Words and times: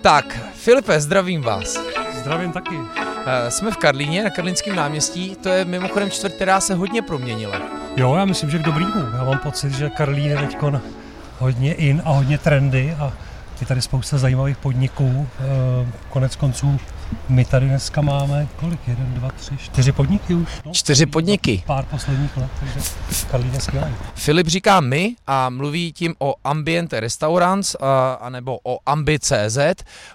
Tak, 0.00 0.38
Filipe, 0.54 1.00
zdravím 1.00 1.42
vás. 1.42 1.76
Zdravím 2.20 2.52
taky. 2.52 2.78
Eh, 3.26 3.50
Jsme 3.50 3.70
v 3.70 3.76
Karlíně, 3.76 4.24
na 4.24 4.30
Karlínském 4.30 4.76
náměstí. 4.76 5.36
To 5.42 5.48
je 5.48 5.64
mimochodem 5.64 6.10
čtvrt, 6.10 6.32
která 6.34 6.60
se 6.60 6.74
hodně 6.74 7.02
proměnila. 7.02 7.60
Jo, 7.96 8.14
já 8.14 8.24
myslím, 8.24 8.50
že 8.50 8.58
k 8.58 8.62
dobrýmu. 8.62 9.00
Já 9.16 9.24
mám 9.24 9.38
pocit, 9.38 9.72
že 9.72 9.90
Karlín 9.90 10.30
je 10.30 10.36
teď 10.38 10.56
hodně 11.38 11.74
in 11.74 12.02
a 12.04 12.10
hodně 12.10 12.38
trendy 12.38 12.96
a 13.00 13.12
je 13.60 13.66
tady 13.66 13.82
spousta 13.82 14.18
zajímavých 14.18 14.56
podniků. 14.56 15.28
Eh, 15.40 15.86
Konec 16.10 16.36
konců 16.36 16.80
my 17.28 17.44
tady 17.44 17.68
dneska 17.68 18.00
máme 18.00 18.48
kolik? 18.56 18.80
Jeden, 18.88 19.14
dva, 19.14 19.28
tři, 19.30 19.56
čtyři 19.56 19.92
podniky 19.92 20.34
už. 20.34 20.48
No, 20.66 20.72
Čtyři 20.72 21.06
podniky. 21.06 21.62
Pár 21.66 21.84
posledních 21.84 22.36
let, 22.36 22.50
takže 22.60 22.80
Karlín 23.30 23.54
je 23.54 23.60
skvělý. 23.60 23.94
Filip 24.14 24.46
říká 24.46 24.80
my 24.80 25.14
a 25.26 25.50
mluví 25.50 25.92
tím 25.92 26.14
o 26.18 26.34
Ambiente 26.44 27.00
Restaurants 27.00 27.74
a, 27.74 28.12
anebo 28.12 28.58
o 28.62 28.78
Ambi.cz, 28.86 29.58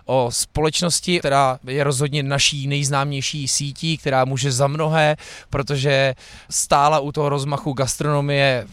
o 0.05 0.27
společnosti, 0.31 1.19
která 1.19 1.59
je 1.67 1.83
rozhodně 1.83 2.23
naší 2.23 2.67
nejznámější 2.67 3.47
sítí, 3.47 3.97
která 3.97 4.25
může 4.25 4.51
za 4.51 4.67
mnohé, 4.67 5.15
protože 5.49 6.15
stála 6.49 6.99
u 6.99 7.11
toho 7.11 7.29
rozmachu 7.29 7.73
gastronomie 7.73 8.67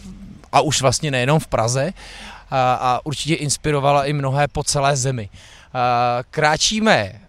a 0.53 0.61
už 0.61 0.83
vlastně 0.83 1.11
nejenom 1.11 1.39
v 1.41 1.47
Praze 1.47 1.93
a, 2.51 2.75
a 2.75 3.01
určitě 3.05 3.35
inspirovala 3.35 4.05
i 4.05 4.13
mnohé 4.13 4.49
po 4.49 4.65
celé 4.65 4.97
zemi. 4.97 5.29
A, 5.75 6.19
kráčíme 6.31 7.21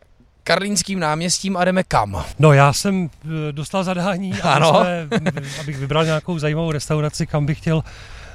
Karlínským 0.44 1.00
náměstím 1.00 1.58
a 1.58 1.66
jdeme 1.66 1.84
kam? 1.84 2.24
No 2.40 2.54
já 2.54 2.74
jsem 2.74 3.10
eh, 3.26 3.52
dostal 3.52 3.84
zadání, 3.84 4.34
aby 4.42 4.42
Ano. 4.42 4.70
jsme, 4.70 5.08
abych 5.60 5.78
vybral 5.78 6.06
nějakou 6.06 6.40
zajímavou 6.40 6.72
restauraci, 6.72 7.28
kam 7.28 7.46
bych 7.46 7.58
chtěl 7.58 7.84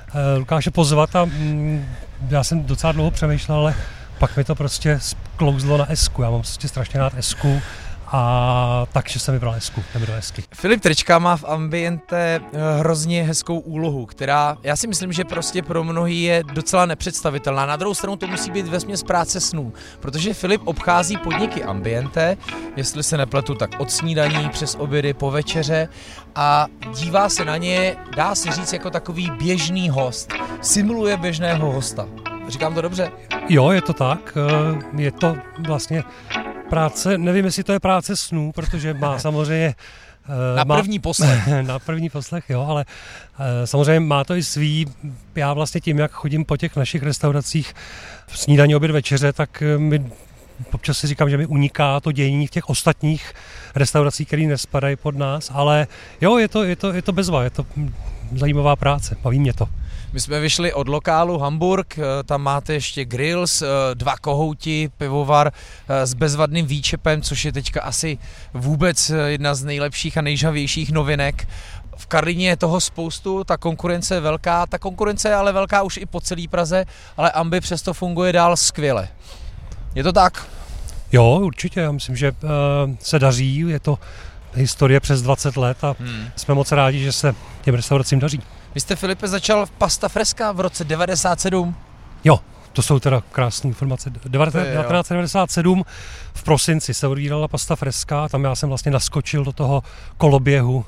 eh, 0.08 0.38
Lukáše 0.38 0.70
pozvat 0.70 1.16
a 1.16 1.24
mm, 1.24 1.86
já 2.28 2.44
jsem 2.44 2.64
docela 2.64 2.92
dlouho 2.92 3.10
přemýšlel, 3.10 3.58
ale 3.58 3.74
pak 4.18 4.36
mi 4.36 4.44
to 4.44 4.54
prostě 4.54 4.98
sklouzlo 5.00 5.76
na 5.76 5.90
Esku. 5.90 6.22
Já 6.22 6.30
mám 6.30 6.40
prostě 6.40 6.68
strašně 6.68 7.00
rád 7.00 7.12
Esku 7.16 7.60
a 8.06 8.86
takže 8.92 9.18
jsem 9.18 9.34
vybral 9.34 9.54
Esku, 9.54 9.84
jdeme 9.94 10.06
do 10.06 10.14
Esky. 10.14 10.44
Filip 10.54 10.80
Trčka 10.80 11.18
má 11.18 11.36
v 11.36 11.44
Ambiente 11.44 12.40
eh, 12.52 12.78
hrozně 12.78 13.22
hezkou 13.22 13.58
úlohu, 13.58 14.06
která 14.06 14.56
já 14.62 14.76
si 14.76 14.86
myslím, 14.86 15.12
že 15.12 15.24
prostě 15.24 15.62
pro 15.62 15.84
mnohý 15.84 16.22
je 16.22 16.42
docela 16.52 16.86
nepředstavitelná. 16.86 17.66
Na 17.66 17.76
druhou 17.76 17.94
stranu 17.94 18.16
to 18.16 18.26
musí 18.26 18.50
být 18.50 18.68
vesměs 18.68 19.02
práce 19.02 19.40
snů, 19.40 19.72
protože 20.00 20.34
Filip 20.34 20.62
obchází 20.64 21.16
podniky 21.16 21.64
Ambiente, 21.64 22.36
jestli 22.76 23.02
se 23.02 23.16
nepletu, 23.16 23.54
tak 23.54 23.70
od 23.78 23.90
snídaní 23.90 24.48
přes 24.48 24.74
obědy 24.74 25.14
po 25.14 25.30
večeře 25.30 25.88
a 26.34 26.66
dívá 26.94 27.28
se 27.28 27.44
na 27.44 27.56
ně, 27.56 27.96
dá 28.16 28.34
se 28.34 28.52
říct, 28.52 28.72
jako 28.72 28.90
takový 28.90 29.30
běžný 29.30 29.90
host. 29.90 30.32
Simuluje 30.60 31.16
běžného 31.16 31.72
hosta. 31.72 32.08
Říkám 32.48 32.74
to 32.74 32.82
dobře? 32.82 33.10
Jo, 33.48 33.70
je 33.70 33.82
to 33.82 33.92
tak, 33.92 34.34
eh, 34.36 35.02
je 35.02 35.12
to 35.12 35.36
vlastně 35.66 36.04
práce, 36.70 37.18
nevím, 37.18 37.44
jestli 37.44 37.64
to 37.64 37.72
je 37.72 37.80
práce 37.80 38.16
snů, 38.16 38.52
protože 38.52 38.94
má 38.94 39.18
samozřejmě 39.26 39.74
eh, 40.28 40.56
Na 40.56 40.64
má- 40.64 40.76
první 40.76 40.98
poslech. 40.98 41.46
na 41.62 41.78
první 41.78 42.10
poslech, 42.10 42.44
jo, 42.50 42.66
ale 42.68 42.84
eh, 43.38 43.66
samozřejmě 43.66 44.00
má 44.00 44.24
to 44.24 44.34
i 44.34 44.42
svý. 44.42 44.86
Já 45.34 45.52
vlastně 45.52 45.80
tím, 45.80 45.98
jak 45.98 46.12
chodím 46.12 46.44
po 46.44 46.56
těch 46.56 46.76
našich 46.76 47.02
restauracích 47.02 47.74
snídaní, 48.28 48.76
oběd, 48.76 48.90
večeře, 48.92 49.32
tak 49.32 49.62
eh, 49.62 49.78
mi 49.78 50.10
občas 50.72 50.98
si 50.98 51.06
říkám, 51.06 51.30
že 51.30 51.36
mi 51.36 51.46
uniká 51.46 52.00
to 52.00 52.12
dění 52.12 52.46
v 52.46 52.50
těch 52.50 52.68
ostatních 52.68 53.32
restauracích, 53.74 54.26
které 54.26 54.42
nespadají 54.42 54.96
pod 54.96 55.16
nás, 55.16 55.50
ale 55.54 55.86
jo, 56.20 56.38
je 56.38 56.48
to, 56.48 56.64
je 56.64 56.76
to, 56.76 56.92
je 56.92 57.02
to 57.02 57.12
bezva, 57.12 57.44
je 57.44 57.50
to 57.50 57.66
hm, 57.76 57.94
zajímavá 58.36 58.76
práce, 58.76 59.16
baví 59.22 59.38
mě 59.40 59.52
to. 59.52 59.68
My 60.12 60.20
jsme 60.20 60.40
vyšli 60.40 60.72
od 60.72 60.88
lokálu 60.88 61.38
Hamburg, 61.38 61.98
eh, 61.98 62.02
tam 62.24 62.42
máte 62.42 62.72
ještě 62.72 63.04
grills, 63.04 63.62
eh, 63.62 63.66
dva 63.94 64.16
kohouti, 64.16 64.90
pivovar 64.98 65.52
eh, 65.88 66.06
s 66.06 66.14
bezvadným 66.14 66.66
výčepem, 66.66 67.22
což 67.22 67.44
je 67.44 67.52
teďka 67.52 67.82
asi 67.82 68.18
vůbec 68.54 69.12
jedna 69.26 69.54
z 69.54 69.64
nejlepších 69.64 70.18
a 70.18 70.22
nejžavějších 70.22 70.92
novinek. 70.92 71.48
V 71.96 72.06
Karlině 72.06 72.48
je 72.48 72.56
toho 72.56 72.80
spoustu, 72.80 73.44
ta 73.44 73.56
konkurence 73.56 74.14
je 74.14 74.20
velká, 74.20 74.66
ta 74.66 74.78
konkurence 74.78 75.28
je 75.28 75.34
ale 75.34 75.52
velká 75.52 75.82
už 75.82 75.96
i 75.96 76.06
po 76.06 76.20
celé 76.20 76.48
Praze, 76.50 76.84
ale 77.16 77.30
Ambi 77.30 77.60
přesto 77.60 77.94
funguje 77.94 78.32
dál 78.32 78.56
skvěle. 78.56 79.08
Je 79.94 80.02
to 80.02 80.12
tak? 80.12 80.46
Jo, 81.12 81.40
určitě, 81.42 81.80
já 81.80 81.92
myslím, 81.92 82.16
že 82.16 82.32
se 83.00 83.18
daří, 83.18 83.58
je 83.58 83.80
to 83.80 83.98
historie 84.54 85.00
přes 85.00 85.22
20 85.22 85.56
let 85.56 85.84
a 85.84 85.94
Hmm. 85.98 86.28
jsme 86.36 86.54
moc 86.54 86.72
rádi, 86.72 86.98
že 86.98 87.12
se 87.12 87.34
těm 87.62 87.74
restauracím 87.74 88.18
daří. 88.20 88.42
Vy 88.74 88.80
jste, 88.80 88.96
Filipe, 88.96 89.28
začal 89.28 89.66
v 89.66 89.70
Pasta 89.70 90.08
Fresca 90.08 90.52
v 90.52 90.60
roce 90.60 90.84
97. 90.84 91.74
Jo, 92.24 92.40
to 92.72 92.82
jsou 92.82 92.98
teda 93.00 93.22
krásné 93.32 93.68
informace. 93.68 94.10
Deva- 94.10 94.50
To 94.50 94.58
je, 94.58 94.74
jo. 94.74 94.82
1997 94.82 95.84
v 96.34 96.42
prosinci 96.42 96.94
se 96.94 97.06
odvírala 97.06 97.48
pasta 97.48 97.76
freska, 97.76 98.28
tam 98.28 98.44
já 98.44 98.54
jsem 98.54 98.68
vlastně 98.68 98.92
naskočil 98.92 99.44
do 99.44 99.52
toho 99.52 99.82
koloběhu 100.16 100.84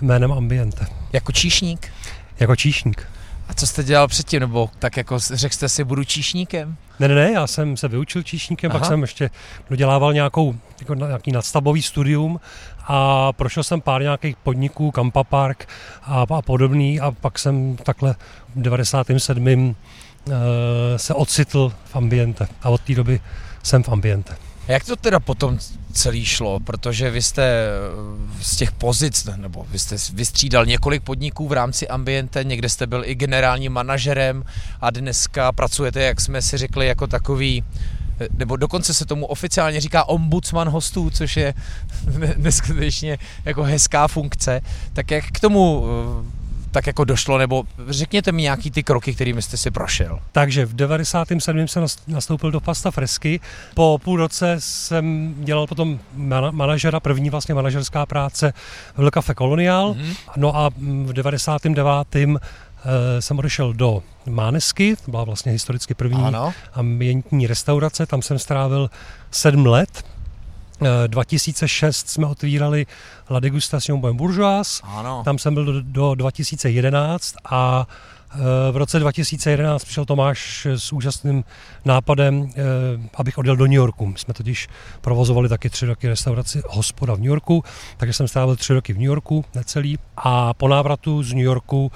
jménem 0.00 0.32
Ambiente, 0.32 0.86
Jako 1.12 1.32
číšník. 1.32 1.92
jako 2.40 2.56
číšník. 2.56 3.06
A 3.50 3.54
co 3.54 3.66
jste 3.66 3.84
dělal 3.84 4.08
předtím, 4.08 4.40
nebo 4.40 4.70
tak 4.78 4.96
jako 4.96 5.18
řekl 5.18 5.54
jste 5.54 5.68
si, 5.68 5.84
budu 5.84 6.04
číšníkem? 6.04 6.76
Ne, 7.00 7.08
ne, 7.08 7.14
ne, 7.14 7.32
já 7.32 7.46
jsem 7.46 7.76
se 7.76 7.88
vyučil 7.88 8.22
číšníkem, 8.22 8.70
pak 8.70 8.82
Aha. 8.82 8.88
jsem 8.88 9.00
ještě 9.02 9.30
dodělával 9.70 10.12
nějakou, 10.12 10.54
jako 10.80 10.94
nějaký 10.94 11.32
nadstavbový 11.32 11.82
studium 11.82 12.40
a 12.86 13.32
prošel 13.32 13.62
jsem 13.62 13.80
pár 13.80 14.02
nějakých 14.02 14.36
podniků, 14.36 14.90
Kampa 14.90 15.24
Park 15.24 15.68
a, 16.02 16.26
a 16.30 16.42
podobný 16.42 17.00
a 17.00 17.10
pak 17.10 17.38
jsem 17.38 17.76
takhle 17.76 18.14
v 18.54 18.62
97. 18.62 19.76
eh, 20.30 20.98
se 20.98 21.14
ocitl 21.14 21.72
v 21.84 21.96
Ambiente 21.96 22.48
a 22.62 22.68
od 22.68 22.80
té 22.80 22.94
doby 22.94 23.20
jsem 23.62 23.82
v 23.82 23.88
Ambiente. 23.88 24.49
A 24.70 24.72
Jak 24.72 24.84
to 24.84 24.96
teda 24.96 25.20
potom 25.20 25.58
celý 25.92 26.24
šlo? 26.24 26.60
Protože 26.60 27.10
vy 27.10 27.22
jste 27.22 27.42
eh, 27.42 28.42
z 28.42 28.56
těch 28.56 28.72
pozic, 28.72 29.28
nebo 29.36 29.66
vy 29.70 29.78
jste 29.78 29.96
vystřídal 30.12 30.66
několik 30.66 31.02
podniků 31.02 31.48
v 31.48 31.52
rámci 31.52 31.88
Ambiente, 31.88 32.44
někde 32.44 32.68
jste 32.68 32.86
byl 32.86 33.02
i 33.04 33.14
generálním 33.14 33.72
manažerem 33.72 34.44
a 34.80 34.90
dneska 34.90 35.52
pracujete, 35.52 36.02
jak 36.02 36.20
jsme 36.20 36.42
si 36.42 36.56
řekli, 36.56 36.86
jako 36.86 37.06
takový 37.06 37.64
eh, 38.20 38.28
nebo 38.32 38.56
dokonce 38.56 38.94
se 38.94 39.04
tomu 39.06 39.26
oficiálně 39.26 39.80
říká 39.80 40.08
ombudsman 40.08 40.68
hostů, 40.68 41.10
což 41.10 41.36
je 41.36 41.54
ne- 42.18 42.34
neskutečně 42.38 43.18
jako 43.44 43.62
hezká 43.62 44.08
funkce. 44.08 44.60
Tak 44.92 45.10
jak 45.10 45.24
k 45.24 45.40
tomu 45.40 45.84
eh, 45.86 46.39
tak 46.70 46.86
jako 46.86 47.04
došlo, 47.04 47.38
nebo 47.38 47.64
řekněte 47.88 48.32
mi 48.32 48.42
nějaký 48.42 48.70
ty 48.70 48.82
kroky, 48.82 49.14
kterými 49.14 49.42
jste 49.42 49.56
si 49.56 49.70
prošel. 49.70 50.18
Takže 50.32 50.66
v 50.66 50.74
97. 50.74 51.68
jsem 51.68 51.82
nas- 51.82 51.98
nastoupil 52.06 52.50
do 52.50 52.60
Pasta 52.60 52.90
Fresky. 52.90 53.40
Po 53.74 53.98
půl 54.04 54.16
roce 54.16 54.56
jsem 54.58 55.34
dělal 55.44 55.66
potom 55.66 55.98
mana- 56.16 56.50
manažera, 56.50 57.00
první 57.00 57.30
vlastně 57.30 57.54
manažerská 57.54 58.06
práce 58.06 58.52
v 58.96 59.02
Le 59.02 59.10
Café 59.10 59.34
Colonial. 59.34 59.94
Mhm. 59.94 60.14
No 60.36 60.56
a 60.56 60.68
v 61.04 61.12
99. 61.12 62.40
eh, 62.84 63.22
jsem 63.22 63.38
odešel 63.38 63.72
do 63.72 64.02
Mánesky, 64.26 64.96
to 65.04 65.10
byla 65.10 65.24
vlastně 65.24 65.52
historicky 65.52 65.94
první 65.94 66.24
Ano. 66.24 66.52
ambientní 66.74 67.46
restaurace, 67.46 68.06
tam 68.06 68.22
jsem 68.22 68.38
strávil 68.38 68.90
sedm 69.30 69.66
let. 69.66 70.04
Eh, 70.82 71.08
2006 71.08 72.08
jsme 72.08 72.26
otvírali 72.26 72.86
La 73.30 73.40
Degustation 73.40 74.00
Bon 74.00 74.16
Bourgeois, 74.16 74.80
Ano. 74.84 75.22
tam 75.24 75.38
jsem 75.38 75.54
byl 75.54 75.64
do, 75.64 75.82
do 75.82 76.14
2011 76.14 77.34
a 77.50 77.86
eh, 78.34 78.38
v 78.72 78.76
roce 78.76 78.98
2011 78.98 79.84
přišel 79.84 80.04
Tomáš 80.04 80.66
s 80.70 80.92
úžasným 80.92 81.44
nápadem, 81.84 82.50
eh, 82.56 82.62
abych 83.14 83.38
odjel 83.38 83.56
do 83.56 83.64
New 83.64 83.72
Yorku. 83.74 84.06
My 84.06 84.18
jsme 84.18 84.34
totiž 84.34 84.68
provozovali 85.00 85.48
taky 85.48 85.70
tři 85.70 85.86
roky 85.86 86.08
restauraci 86.08 86.62
hospoda 86.68 87.14
v 87.14 87.18
New 87.18 87.28
Yorku, 87.28 87.64
takže 87.96 88.12
jsem 88.12 88.28
strávil 88.28 88.56
tři 88.56 88.72
roky 88.74 88.92
v 88.92 88.96
New 88.96 89.06
Yorku, 89.06 89.44
necelý. 89.54 89.98
A 90.16 90.54
po 90.54 90.68
návratu 90.68 91.22
z 91.22 91.32
New 91.32 91.44
Yorku 91.44 91.92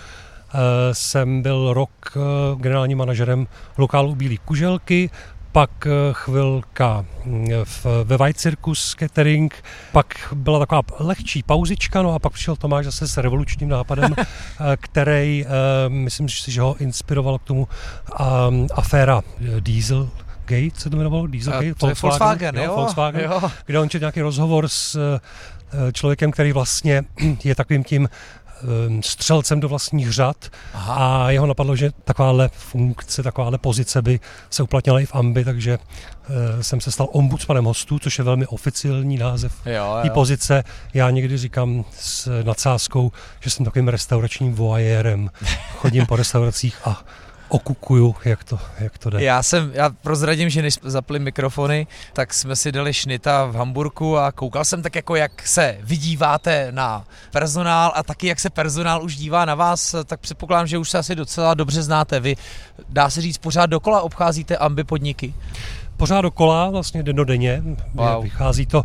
eh, 0.55 0.59
jsem 0.95 1.43
byl 1.43 1.72
rok 1.72 1.91
eh, 2.16 2.21
generálním 2.61 2.99
manažerem 2.99 3.47
lokálu 3.78 4.15
Bílý 4.15 4.39
kuželky, 4.45 5.11
pak 5.54 5.87
eh, 5.87 5.91
chvilka 6.12 7.04
mm, 7.24 7.48
v, 7.65 7.86
ve 8.04 8.16
White 8.16 8.39
Circus 8.39 8.95
Catering, 8.98 9.65
pak 9.92 10.06
byla 10.34 10.59
taková 10.59 10.83
lehčí 10.98 11.42
pauzička, 11.42 12.03
no 12.03 12.15
a 12.15 12.18
pak 12.18 12.33
přišel 12.33 12.56
Tomáš 12.56 12.84
zase 12.84 13.09
s 13.09 13.16
revolučním 13.16 13.68
nápadem, 13.68 14.15
eh, 14.18 14.77
který, 14.80 15.47
eh, 15.47 15.48
myslím 15.89 16.28
si, 16.28 16.53
že 16.53 16.60
ho 16.60 16.77
inspiroval 16.77 17.39
k 17.39 17.42
tomu 17.42 17.68
um, 18.48 18.66
aféra 18.74 19.22
Diesel 19.60 20.10
Gate, 20.45 20.80
se 20.80 20.91
to 20.91 20.97
jmenovalo? 20.97 21.27
Dieselgate? 21.27 21.71
A 21.71 21.74
to 21.74 21.89
je 21.89 21.95
Volkswagen, 22.03 22.57
jo? 22.57 22.77
Volkswagen, 22.77 23.24
jo. 23.24 23.50
kde 23.66 23.78
on 23.78 23.89
četl 23.89 24.03
nějaký 24.03 24.21
rozhovor 24.21 24.68
s 24.68 25.21
člověkem, 25.92 26.30
který 26.30 26.53
vlastně 26.53 27.03
je 27.45 27.54
takovým 27.54 27.84
tím 27.84 28.09
střelcem 29.01 29.61
do 29.61 29.69
vlastních 29.69 30.13
řad 30.13 30.37
Aha. 30.75 30.95
a 30.95 31.31
jeho 31.31 31.47
napadlo, 31.47 31.77
že 31.77 31.91
takováhle 32.05 32.51
funkce, 32.53 33.22
takováhle 33.22 33.59
pozice 33.59 34.03
by 34.03 34.21
se 34.51 34.63
uplatnila 34.63 35.01
i 35.01 35.07
v 35.07 35.15
Ambi, 35.15 35.45
takže 35.45 35.78
eh, 35.78 36.63
jsem 36.63 36.81
se 36.81 36.91
stal 36.91 37.09
ombudsmanem 37.13 37.65
hostů, 37.65 37.99
což 37.99 38.19
je 38.19 38.25
velmi 38.25 38.47
oficiální 38.47 39.16
název 39.16 39.53
té 40.03 40.11
pozice. 40.11 40.65
Já 40.95 41.11
někdy 41.11 41.39
říkám 41.39 41.84
s 41.99 42.43
nadsázkou, 42.43 43.13
že 43.41 43.51
jsem 43.51 43.65
takovým 43.65 43.89
restauračním 43.89 44.55
voajérem. 44.55 45.31
Chodím 45.77 46.07
po 46.07 46.17
restauracích 46.17 46.78
a 46.84 47.03
okukuju, 47.49 48.15
jak 48.25 48.45
to, 48.45 48.59
jak 48.81 48.99
to 48.99 49.11
jde. 49.11 49.23
Já 49.23 49.43
jsem, 49.43 49.71
já 49.75 49.91
prozradím, 49.91 50.51
že 50.51 50.63
než 50.63 50.79
zapli 50.83 51.19
mikrofony, 51.19 51.87
tak 52.13 52.35
jsme 52.35 52.57
si 52.57 52.73
dali 52.73 52.95
šnita 52.95 53.45
v 53.45 53.55
Hamburku 53.55 54.19
a 54.19 54.33
koukal 54.33 54.65
jsem 54.65 54.83
tak 54.83 54.95
jako, 54.95 55.17
jak 55.17 55.47
se 55.47 55.79
vydíváte 55.81 56.69
na 56.71 57.05
personál 57.31 57.93
a 57.95 58.03
taky 58.03 58.27
jak 58.27 58.41
se 58.41 58.51
personál 58.51 59.03
už 59.03 59.17
dívá 59.17 59.45
na 59.45 59.55
vás, 59.55 59.95
tak 60.05 60.21
předpokládám, 60.21 60.67
že 60.67 60.79
už 60.79 60.91
se 60.91 60.99
asi 60.99 61.15
docela 61.15 61.55
dobře 61.55 61.83
znáte. 61.83 62.21
Vy, 62.21 62.37
dá 62.89 63.11
se 63.11 63.21
říct, 63.21 63.39
pořád 63.39 63.67
dokola 63.67 64.01
obcházíte 64.01 64.57
ambi 64.57 64.85
podniky? 64.85 65.35
Pořád 65.97 66.21
dokola, 66.21 66.71
vlastně 66.71 67.03
dennodenně. 67.03 67.63
Wow. 67.95 68.23
Vychází 68.23 68.67
to 68.67 68.83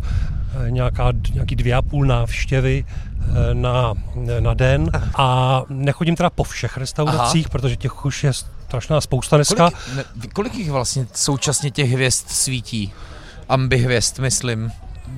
eh, 0.68 0.72
nějaká, 0.72 1.12
nějaký 1.34 1.56
dvě 1.56 1.76
a 1.76 1.82
půl 1.82 2.06
návštěvy 2.06 2.86
eh, 2.86 3.54
na, 3.54 3.94
na 4.40 4.54
den 4.54 4.90
a 5.18 5.62
nechodím 5.70 6.16
teda 6.16 6.30
po 6.30 6.44
všech 6.44 6.78
restauracích, 6.78 7.46
Aha. 7.46 7.52
protože 7.52 7.76
těch 7.76 8.06
už 8.06 8.24
je 8.24 8.34
strašná 8.34 9.02
spousta 9.02 9.38
dneska. 9.38 9.70
Kolik, 9.72 9.96
ne, 9.96 10.04
kolik 10.34 10.56
jich 10.56 10.72
vlastně 10.72 11.08
současně 11.14 11.72
těch 11.72 11.92
hvězd 11.92 12.30
svítí? 12.30 12.94
Ambi 13.50 13.78
hvězd, 13.78 14.20
myslím. 14.20 14.72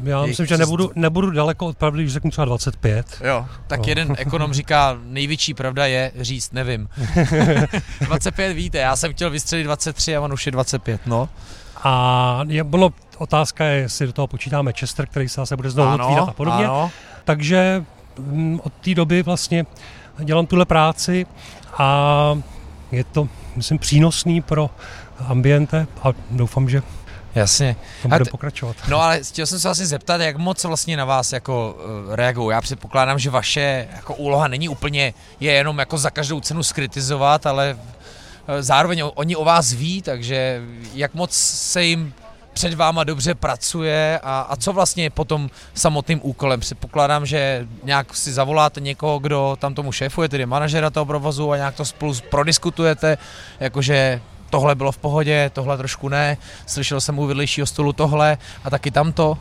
Já 0.04 0.26
myslím, 0.26 0.46
že 0.46 0.58
nebudu, 0.58 0.92
nebudu 0.96 1.32
daleko 1.32 1.66
od 1.66 1.78
pravdy, 1.78 2.04
když 2.04 2.14
řeknu 2.14 2.32
třeba 2.32 2.46
25. 2.46 3.06
Jo, 3.24 3.46
tak 3.68 3.80
no. 3.80 3.86
jeden 3.88 4.16
ekonom 4.18 4.54
říká, 4.54 4.98
největší 5.04 5.54
pravda 5.54 5.86
je 5.86 6.12
říct, 6.20 6.54
nevím. 6.54 6.90
25 8.02 8.54
víte, 8.54 8.78
já 8.78 8.96
jsem 8.96 9.14
chtěl 9.14 9.30
vystřelit 9.30 9.66
23 9.66 10.16
a 10.16 10.22
on 10.22 10.34
už 10.34 10.46
je 10.46 10.52
25, 10.52 11.02
no. 11.06 11.30
A 11.84 12.44
je, 12.48 12.64
bylo, 12.64 12.90
otázka 13.18 13.66
je, 13.66 13.78
jestli 13.78 14.08
do 14.08 14.14
toho 14.14 14.28
počítáme 14.28 14.74
Chester, 14.80 15.06
který 15.06 15.30
se 15.30 15.42
zase 15.42 15.56
bude 15.56 15.70
znovu 15.70 16.04
otvírat 16.04 16.30
a 16.30 16.34
podobně. 16.34 16.66
Ano. 16.66 16.92
Takže 17.24 17.86
m, 18.18 18.24
mm, 18.26 18.60
od 18.64 18.74
té 18.74 18.96
doby 18.96 19.24
vlastně 19.24 19.66
dělám 20.20 20.46
tuhle 20.46 20.66
práci 20.66 21.26
a 21.78 22.40
je 22.92 23.04
to, 23.04 23.28
myslím, 23.56 23.80
přínosný 23.80 24.42
pro 24.42 24.70
ambiente 25.28 25.88
a 26.04 26.08
doufám, 26.32 26.70
že 26.70 26.82
Jasně. 27.36 27.76
To 28.02 28.08
bude 28.08 28.26
pokračovat. 28.26 28.76
No 28.88 29.02
ale 29.02 29.24
chtěl 29.24 29.46
jsem 29.46 29.60
se 29.60 29.68
vlastně 29.68 29.86
zeptat, 29.86 30.22
jak 30.22 30.38
moc 30.38 30.64
vlastně 30.64 30.98
na 30.98 31.06
vás 31.06 31.34
jako 31.34 31.78
uh, 32.08 32.16
reagují. 32.16 32.54
Já 32.54 32.62
předpokládám, 32.62 33.20
že 33.20 33.30
vaše 33.30 33.88
jako 33.96 34.16
úloha 34.16 34.48
není 34.48 34.70
úplně, 34.70 35.14
je 35.40 35.52
jenom 35.52 35.80
jako 35.80 35.98
za 35.98 36.10
každou 36.10 36.40
cenu 36.42 36.64
skritizovat, 36.64 37.46
ale 37.46 37.78
zároveň 38.60 39.04
oni 39.16 39.36
o 39.36 39.46
vás 39.46 39.74
ví, 39.74 40.02
takže 40.02 40.62
jak 40.94 41.14
moc 41.14 41.32
se 41.34 41.84
jim 41.84 42.14
před 42.54 42.74
váma 42.74 43.04
dobře 43.04 43.36
pracuje 43.36 44.20
a, 44.24 44.42
a 44.42 44.56
co 44.56 44.74
vlastně 44.74 45.04
je 45.04 45.10
potom 45.10 45.50
samotným 45.74 46.20
úkolem? 46.24 46.60
Předpokládám, 46.60 47.26
že 47.26 47.68
nějak 47.84 48.16
si 48.16 48.34
zavoláte 48.34 48.82
někoho, 48.82 49.20
kdo 49.20 49.58
tam 49.60 49.74
tomu 49.74 49.92
šéfuje, 49.92 50.30
tedy 50.30 50.46
manažera 50.46 50.90
toho 50.90 51.06
provozu 51.06 51.52
a 51.52 51.58
nějak 51.58 51.76
to 51.76 51.86
spolu 51.86 52.14
prodiskutujete, 52.30 53.18
jakože 53.60 54.22
tohle 54.50 54.76
bylo 54.76 54.92
v 54.92 54.98
pohodě, 54.98 55.52
tohle 55.54 55.78
trošku 55.78 56.10
ne, 56.10 56.38
slyšel 56.66 57.02
jsem 57.02 57.20
u 57.20 57.26
vedlejšího 57.26 57.68
stolu 57.68 57.94
tohle 57.94 58.38
a 58.64 58.70
taky 58.70 58.92
tamto. 58.92 59.38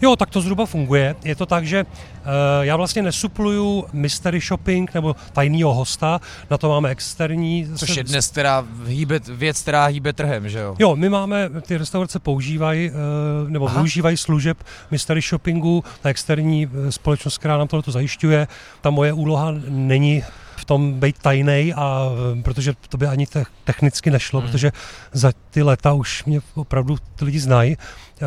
Jo, 0.00 0.16
tak 0.16 0.30
to 0.30 0.40
zhruba 0.40 0.66
funguje. 0.66 1.16
Je 1.24 1.34
to 1.34 1.46
tak, 1.46 1.66
že 1.66 1.84
uh, 1.84 2.30
já 2.60 2.76
vlastně 2.76 3.02
nesupluju 3.02 3.84
mystery 3.92 4.40
shopping 4.40 4.94
nebo 4.94 5.16
tajného 5.32 5.74
hosta, 5.74 6.20
na 6.50 6.58
to 6.58 6.68
máme 6.68 6.88
externí. 6.90 7.68
Což 7.76 7.96
je 7.96 8.04
dnes 8.04 8.30
teda 8.30 8.64
hýbe, 8.86 9.20
věc, 9.28 9.62
která 9.62 9.86
hýbe 9.86 10.12
trhem, 10.12 10.48
že 10.48 10.58
jo? 10.58 10.76
Jo, 10.78 10.96
my 10.96 11.08
máme, 11.08 11.50
ty 11.60 11.76
restaurace 11.76 12.18
používají 12.18 12.90
uh, 12.90 13.50
nebo 13.50 13.66
Aha. 13.66 13.74
využívají 13.74 14.16
služeb 14.16 14.58
mystery 14.90 15.20
shoppingu, 15.20 15.84
ta 16.00 16.08
externí 16.08 16.68
eh, 16.68 16.92
společnost, 16.92 17.38
která 17.38 17.58
nám 17.58 17.68
tohle 17.68 17.92
zajišťuje. 17.92 18.48
Ta 18.80 18.90
moje 18.90 19.12
úloha 19.12 19.54
není 19.68 20.22
v 20.56 20.64
tom 20.64 20.92
být 20.92 21.18
tajný 21.18 21.74
a 21.76 22.10
protože 22.42 22.72
to 22.88 22.96
by 22.96 23.06
ani 23.06 23.26
te- 23.26 23.44
technicky 23.64 24.10
nešlo, 24.10 24.40
hmm. 24.40 24.48
protože 24.48 24.72
za 25.12 25.32
ty 25.50 25.62
leta 25.62 25.92
už 25.92 26.24
mě 26.24 26.40
opravdu 26.54 26.96
ty 27.16 27.24
lidi 27.24 27.40
znají. 27.40 27.76
E, 28.20 28.26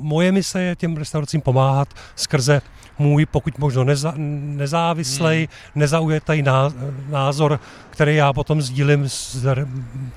moje 0.00 0.32
mise 0.32 0.62
je 0.62 0.76
těm 0.76 0.96
restauracím 0.96 1.40
pomáhat 1.40 1.88
skrze 2.16 2.62
můj, 2.98 3.26
pokud 3.26 3.58
možno 3.58 3.84
neza, 3.84 4.14
nezávislej, 4.16 5.38
hmm. 5.38 5.80
nezaujetý 5.80 6.42
ná, 6.42 6.70
názor, 7.08 7.60
který 7.90 8.16
já 8.16 8.32
potom 8.32 8.62
sdílím 8.62 9.08
s 9.08 9.46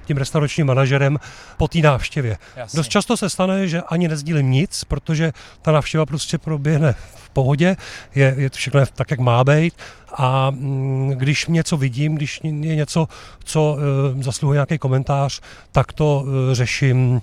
tím 0.05 0.17
restauračním 0.17 0.67
manažerem 0.67 1.19
po 1.57 1.67
té 1.67 1.79
návštěvě. 1.79 2.37
Jasně. 2.55 2.77
Dost 2.77 2.87
často 2.87 3.17
se 3.17 3.29
stane, 3.29 3.67
že 3.67 3.81
ani 3.81 4.07
nezdílím 4.07 4.51
nic, 4.51 4.83
protože 4.83 5.31
ta 5.61 5.71
návštěva 5.71 6.05
prostě 6.05 6.37
proběhne 6.37 6.95
v 7.15 7.29
pohodě, 7.29 7.77
je, 8.15 8.35
je 8.37 8.49
to 8.49 8.57
všechno 8.57 8.85
tak, 8.85 9.11
jak 9.11 9.19
má 9.19 9.43
být 9.43 9.73
a 10.13 10.49
mm, 10.49 11.13
když 11.15 11.47
něco 11.47 11.77
vidím, 11.77 12.15
když 12.15 12.39
je 12.43 12.75
něco, 12.75 13.07
co 13.43 13.77
e, 14.19 14.23
zasluhuje 14.23 14.55
nějaký 14.55 14.77
komentář, 14.77 15.41
tak 15.71 15.93
to 15.93 16.25
e, 16.51 16.55
řeším 16.55 17.21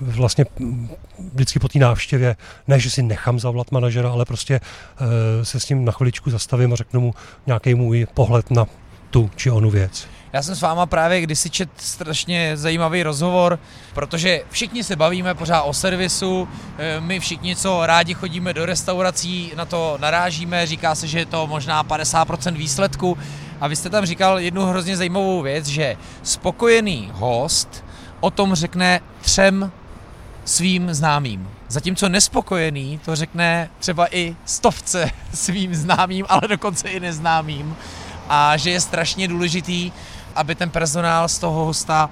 vlastně 0.00 0.44
vždycky 1.32 1.58
po 1.58 1.68
té 1.68 1.78
návštěvě, 1.78 2.36
ne, 2.68 2.80
že 2.80 2.90
si 2.90 3.02
nechám 3.02 3.40
zavolat 3.40 3.72
manažera, 3.72 4.10
ale 4.10 4.24
prostě 4.24 4.54
e, 5.40 5.44
se 5.44 5.60
s 5.60 5.68
ním 5.68 5.84
na 5.84 5.92
chviličku 5.92 6.30
zastavím 6.30 6.72
a 6.72 6.76
řeknu 6.76 7.00
mu 7.00 7.14
nějaký 7.46 7.74
můj 7.74 8.06
pohled 8.14 8.50
na 8.50 8.66
tu 9.10 9.30
či 9.36 9.50
onu 9.50 9.70
věc. 9.70 10.08
Já 10.32 10.42
jsem 10.42 10.54
s 10.54 10.60
váma 10.60 10.86
právě 10.86 11.20
kdysi 11.20 11.50
čet 11.50 11.70
strašně 11.76 12.56
zajímavý 12.56 13.02
rozhovor, 13.02 13.58
protože 13.94 14.42
všichni 14.50 14.84
se 14.84 14.96
bavíme 14.96 15.34
pořád 15.34 15.62
o 15.62 15.72
servisu, 15.72 16.48
eh, 16.78 17.00
my 17.00 17.20
všichni, 17.20 17.56
co 17.56 17.86
rádi 17.86 18.14
chodíme 18.14 18.52
do 18.52 18.66
restaurací, 18.66 19.52
na 19.56 19.64
to 19.64 19.98
narážíme, 20.00 20.66
říká 20.66 20.94
se, 20.94 21.06
že 21.06 21.18
je 21.18 21.26
to 21.26 21.46
možná 21.46 21.84
50% 21.84 22.56
výsledku 22.56 23.18
a 23.60 23.68
vy 23.68 23.76
jste 23.76 23.90
tam 23.90 24.06
říkal 24.06 24.38
jednu 24.38 24.66
hrozně 24.66 24.96
zajímavou 24.96 25.42
věc, 25.42 25.66
že 25.66 25.96
spokojený 26.22 27.10
host 27.14 27.84
o 28.20 28.30
tom 28.30 28.54
řekne 28.54 29.00
třem 29.20 29.72
svým 30.46 30.94
známým. 30.94 31.48
Zatímco 31.68 32.08
nespokojený 32.08 33.00
to 33.04 33.16
řekne 33.16 33.70
třeba 33.78 34.14
i 34.14 34.36
stovce 34.44 35.10
svým 35.34 35.74
známým, 35.74 36.26
ale 36.28 36.40
dokonce 36.48 36.88
i 36.88 37.00
neznámým. 37.00 37.76
A 38.28 38.56
že 38.56 38.70
je 38.70 38.80
strašně 38.80 39.28
důležitý, 39.28 39.92
aby 40.34 40.54
ten 40.54 40.70
personál 40.70 41.28
z 41.28 41.38
toho 41.38 41.64
hosta 41.64 42.10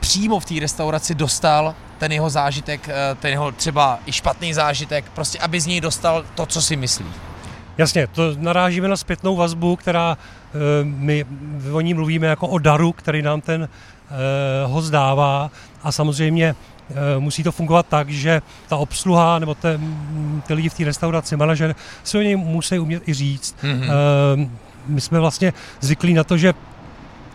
přímo 0.00 0.40
v 0.40 0.44
té 0.44 0.54
restauraci 0.60 1.14
dostal 1.14 1.74
ten 1.98 2.12
jeho 2.12 2.30
zážitek, 2.30 2.88
eh, 2.88 3.14
ten 3.14 3.30
jeho 3.30 3.52
třeba 3.52 3.98
i 4.06 4.12
špatný 4.12 4.54
zážitek, 4.54 5.04
prostě 5.14 5.38
aby 5.38 5.60
z 5.60 5.66
něj 5.66 5.80
dostal 5.80 6.24
to, 6.34 6.46
co 6.46 6.62
si 6.62 6.76
myslí. 6.76 7.06
Jasně, 7.78 8.06
to 8.06 8.22
narážíme 8.36 8.88
na 8.88 8.96
zpětnou 8.96 9.36
vazbu, 9.36 9.76
která 9.76 10.16
eh, 10.18 10.58
my 10.84 11.24
o 11.72 11.80
ní 11.80 11.94
mluvíme 11.94 12.26
jako 12.26 12.48
o 12.48 12.58
daru, 12.58 12.92
který 12.92 13.22
nám 13.22 13.40
ten 13.40 13.62
uh, 13.62 14.72
host 14.72 14.90
dává 14.90 15.50
a 15.82 15.92
samozřejmě 15.92 16.54
Eh, 16.54 16.77
musí 17.18 17.42
to 17.42 17.52
fungovat 17.52 17.86
tak, 17.88 18.10
že 18.10 18.42
ta 18.68 18.76
obsluha 18.76 19.38
nebo 19.38 19.54
te, 19.54 19.80
ty 20.46 20.54
lidi 20.54 20.68
v 20.68 20.74
té 20.74 20.84
restauraci, 20.84 21.36
manažer, 21.36 21.74
si 22.04 22.18
o 22.18 22.20
něj 22.20 22.36
musí 22.36 22.78
umět 22.78 23.08
i 23.08 23.14
říct. 23.14 23.56
Mm-hmm. 23.62 24.50
My 24.86 25.00
jsme 25.00 25.20
vlastně 25.20 25.52
zvyklí 25.80 26.14
na 26.14 26.24
to, 26.24 26.36
že 26.36 26.54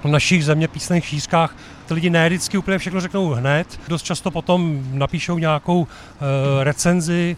v 0.04 0.08
našich 0.08 0.46
zeměpisných 0.46 1.06
šířkách 1.06 1.56
ty 1.86 1.94
lidi 1.94 2.10
ne 2.10 2.30
vždycky 2.30 2.58
úplně 2.58 2.78
všechno 2.78 3.01
řeknou 3.01 3.30
hned. 3.30 3.80
Dost 3.88 4.04
často 4.04 4.32
potom 4.32 4.84
napíšou 4.92 5.38
nějakou 5.38 5.80
uh, 5.82 5.88
recenzi 6.63 7.38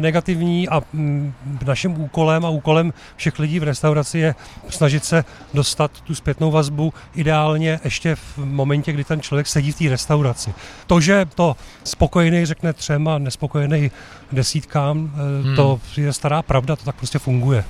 negativní 0.00 0.68
a 0.68 0.82
um, 0.94 1.34
naším 1.66 2.00
úkolem 2.00 2.44
a 2.44 2.48
úkolem 2.48 2.92
všech 3.16 3.38
lidí 3.38 3.60
v 3.60 3.62
restauraci 3.62 4.18
je 4.18 4.34
snažit 4.68 5.04
se 5.04 5.24
dostat 5.54 5.90
tu 6.00 6.14
zpětnou 6.14 6.50
vazbu 6.50 6.94
ideálně 7.14 7.80
ještě 7.84 8.14
v 8.14 8.38
momentě, 8.38 8.92
kdy 8.92 9.04
ten 9.04 9.20
člověk 9.20 9.46
sedí 9.46 9.72
v 9.72 9.78
té 9.78 9.88
restauraci. 9.88 10.54
To, 10.86 11.00
že 11.00 11.26
to 11.34 11.56
spokojený 11.84 12.46
řekne 12.46 12.72
třem 12.72 13.08
a 13.08 13.18
nespokojený 13.18 13.90
desítkám, 14.32 14.98
uh, 14.98 15.46
hmm. 15.46 15.56
to 15.56 15.80
je 15.96 16.12
stará 16.12 16.42
pravda, 16.42 16.76
to 16.76 16.84
tak 16.84 16.96
prostě 16.96 17.18
funguje. 17.18 17.64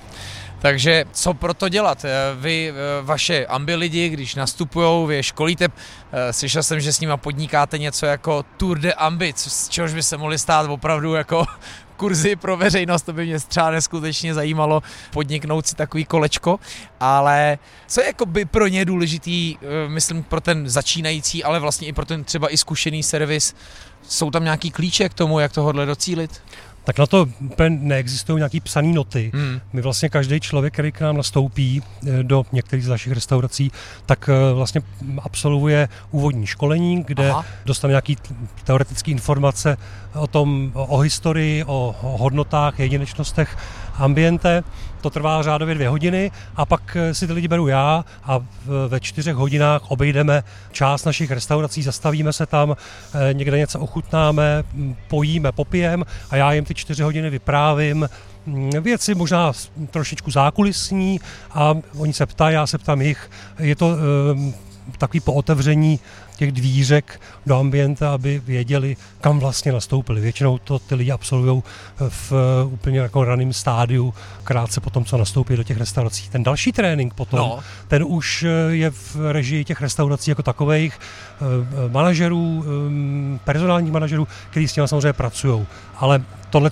Takže 0.66 1.04
co 1.12 1.34
pro 1.34 1.54
to 1.54 1.68
dělat? 1.68 2.04
Eh, 2.04 2.10
vy, 2.34 2.70
eh, 2.70 2.74
vaše 3.02 3.46
ambi 3.46 3.74
lidi, 3.74 4.08
když 4.08 4.34
nastupují, 4.34 5.06
vy 5.06 5.14
je 5.14 5.22
školíte, 5.22 5.68
eh, 6.12 6.32
slyšel 6.32 6.62
jsem, 6.62 6.80
že 6.80 6.92
s 6.92 7.00
nima 7.00 7.16
podnikáte 7.16 7.78
něco 7.78 8.06
jako 8.06 8.44
Tour 8.56 8.78
de 8.78 8.94
Ambi, 8.94 9.32
z 9.36 9.68
čehož 9.68 9.94
by 9.94 10.02
se 10.02 10.16
mohli 10.16 10.38
stát 10.38 10.70
opravdu 10.70 11.14
jako 11.14 11.44
kurzy 11.96 12.36
pro 12.36 12.56
veřejnost, 12.56 13.02
to 13.02 13.12
by 13.12 13.26
mě 13.26 13.38
třeba 13.38 13.70
neskutečně 13.70 14.34
zajímalo 14.34 14.82
podniknout 15.10 15.66
si 15.66 15.76
takový 15.76 16.04
kolečko, 16.04 16.60
ale 17.00 17.58
co 17.86 18.00
je 18.00 18.06
jako 18.06 18.26
by 18.26 18.44
pro 18.44 18.66
ně 18.66 18.84
důležitý, 18.84 19.56
myslím 19.86 20.22
pro 20.22 20.40
ten 20.40 20.68
začínající, 20.68 21.44
ale 21.44 21.60
vlastně 21.60 21.88
i 21.88 21.92
pro 21.92 22.04
ten 22.04 22.24
třeba 22.24 22.52
i 22.52 22.56
zkušený 22.56 23.02
servis, 23.02 23.54
jsou 24.02 24.30
tam 24.30 24.44
nějaký 24.44 24.70
klíče 24.70 25.08
k 25.08 25.14
tomu, 25.14 25.40
jak 25.40 25.52
tohle 25.52 25.86
docílit? 25.86 26.42
Tak 26.86 26.98
na 26.98 27.06
to 27.06 27.28
neexistují 27.68 28.38
nějaký 28.38 28.60
psaný 28.60 28.92
noty. 28.92 29.30
Hmm. 29.34 29.60
My 29.72 29.82
vlastně 29.82 30.08
každý 30.08 30.40
člověk, 30.40 30.72
který 30.72 30.92
k 30.92 31.00
nám 31.00 31.16
nastoupí 31.16 31.82
eh, 31.82 32.22
do 32.22 32.46
některých 32.52 32.84
z 32.84 32.88
našich 32.88 33.12
restaurací, 33.12 33.72
tak 34.06 34.28
eh, 34.28 34.54
vlastně 34.54 34.80
absolvuje 35.22 35.88
úvodní 36.10 36.46
školení, 36.46 37.04
kde 37.06 37.30
Aha. 37.30 37.44
dostane 37.64 37.92
nějaký 37.92 38.16
teoretické 38.64 39.10
informace 39.10 39.76
o 40.14 40.26
tom, 40.26 40.70
o 40.74 40.98
historii, 40.98 41.64
o, 41.64 41.94
o 42.02 42.18
hodnotách, 42.18 42.78
jedinečnostech 42.78 43.56
ambiente. 43.98 44.64
To 45.00 45.10
trvá 45.10 45.42
řádově 45.42 45.74
dvě 45.74 45.88
hodiny 45.88 46.30
a 46.56 46.66
pak 46.66 46.96
eh, 46.96 47.14
si 47.14 47.26
ty 47.26 47.32
lidi 47.32 47.48
beru 47.48 47.68
já 47.68 48.04
a 48.24 48.40
ve 48.88 49.00
čtyřech 49.00 49.34
hodinách 49.34 49.90
obejdeme 49.90 50.44
část 50.72 51.04
našich 51.04 51.30
restaurací, 51.30 51.82
zastavíme 51.82 52.32
se 52.32 52.46
tam, 52.46 52.76
eh, 53.14 53.34
někde 53.34 53.58
něco 53.58 53.80
ochutnáme, 53.80 54.64
pojíme, 55.08 55.52
popijeme 55.52 56.04
a 56.30 56.36
já 56.36 56.52
jim 56.52 56.64
ty 56.64 56.74
čtyři 56.74 57.02
hodiny 57.02 57.30
vyprávím 57.30 58.08
mm, 58.46 58.70
věci 58.70 59.14
možná 59.14 59.52
trošičku 59.90 60.30
zákulisní 60.30 61.20
a 61.50 61.74
oni 61.98 62.12
se 62.12 62.26
ptají, 62.26 62.54
já 62.54 62.66
se 62.66 62.78
ptám 62.78 63.02
jich. 63.02 63.30
Je 63.58 63.76
to 63.76 63.96
takový 64.98 65.20
pootevření 65.20 66.00
těch 66.36 66.52
dvířek 66.52 67.20
do 67.46 67.58
ambienta, 67.58 68.14
aby 68.14 68.42
věděli, 68.46 68.96
kam 69.20 69.38
vlastně 69.38 69.72
nastoupili. 69.72 70.20
Většinou 70.20 70.58
to 70.58 70.78
ty 70.78 70.94
lidi 70.94 71.12
absolvují 71.12 71.62
v 72.08 72.32
úplně 72.64 72.98
jako 72.98 73.24
raném 73.24 73.52
stádiu, 73.52 74.14
krátce 74.44 74.80
potom, 74.80 75.04
co 75.04 75.16
nastoupí 75.18 75.56
do 75.56 75.62
těch 75.62 75.78
restaurací. 75.78 76.28
Ten 76.28 76.42
další 76.42 76.72
trénink 76.72 77.14
potom, 77.14 77.38
no. 77.38 77.58
ten 77.88 78.04
už 78.06 78.44
je 78.68 78.90
v 78.90 79.16
režii 79.32 79.64
těch 79.64 79.80
restaurací 79.80 80.30
jako 80.30 80.42
takových 80.42 80.98
eh, 80.98 81.88
manažerů, 81.88 82.64
eh, 82.66 83.38
personálních 83.44 83.92
manažerů, 83.92 84.28
kteří 84.50 84.68
s 84.68 84.72
těmi 84.72 84.88
samozřejmě 84.88 85.12
pracují. 85.12 85.66
Ale 85.96 86.22
tohle 86.50 86.70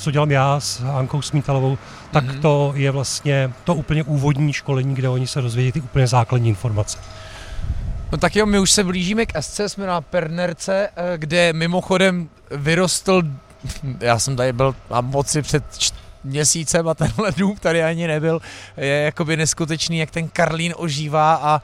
co 0.00 0.10
dělám 0.10 0.30
já 0.30 0.60
s 0.60 0.80
Ankou 0.80 1.22
Smítalovou, 1.22 1.78
tak 2.10 2.24
mm-hmm. 2.24 2.40
to 2.40 2.72
je 2.76 2.90
vlastně 2.90 3.52
to 3.64 3.74
úplně 3.74 4.02
úvodní 4.02 4.52
školení, 4.52 4.94
kde 4.94 5.08
oni 5.08 5.26
se 5.26 5.40
dozvědí 5.40 5.72
ty 5.72 5.80
úplně 5.80 6.06
základní 6.06 6.48
informace. 6.48 6.98
No 8.12 8.18
tak 8.18 8.36
jo, 8.36 8.46
my 8.46 8.58
už 8.58 8.70
se 8.70 8.84
blížíme 8.84 9.26
k 9.26 9.42
SC, 9.42 9.60
jsme 9.66 9.86
na 9.86 10.00
Pernerce, 10.00 10.88
eh, 10.96 11.18
kde 11.18 11.52
mimochodem 11.52 12.28
vyrostl, 12.50 13.22
já 14.00 14.18
jsem 14.18 14.36
tady 14.36 14.52
byl 14.52 14.74
na 14.90 15.00
moci 15.00 15.42
před 15.42 15.64
měsícem 16.24 16.88
a 16.88 16.94
tenhle 16.94 17.32
dům 17.36 17.56
tady 17.60 17.82
ani 17.84 18.06
nebyl, 18.06 18.40
je 18.76 19.02
jakoby 19.02 19.36
neskutečný, 19.36 19.98
jak 19.98 20.10
ten 20.10 20.28
Karlín 20.28 20.74
ožívá 20.76 21.34
a 21.34 21.62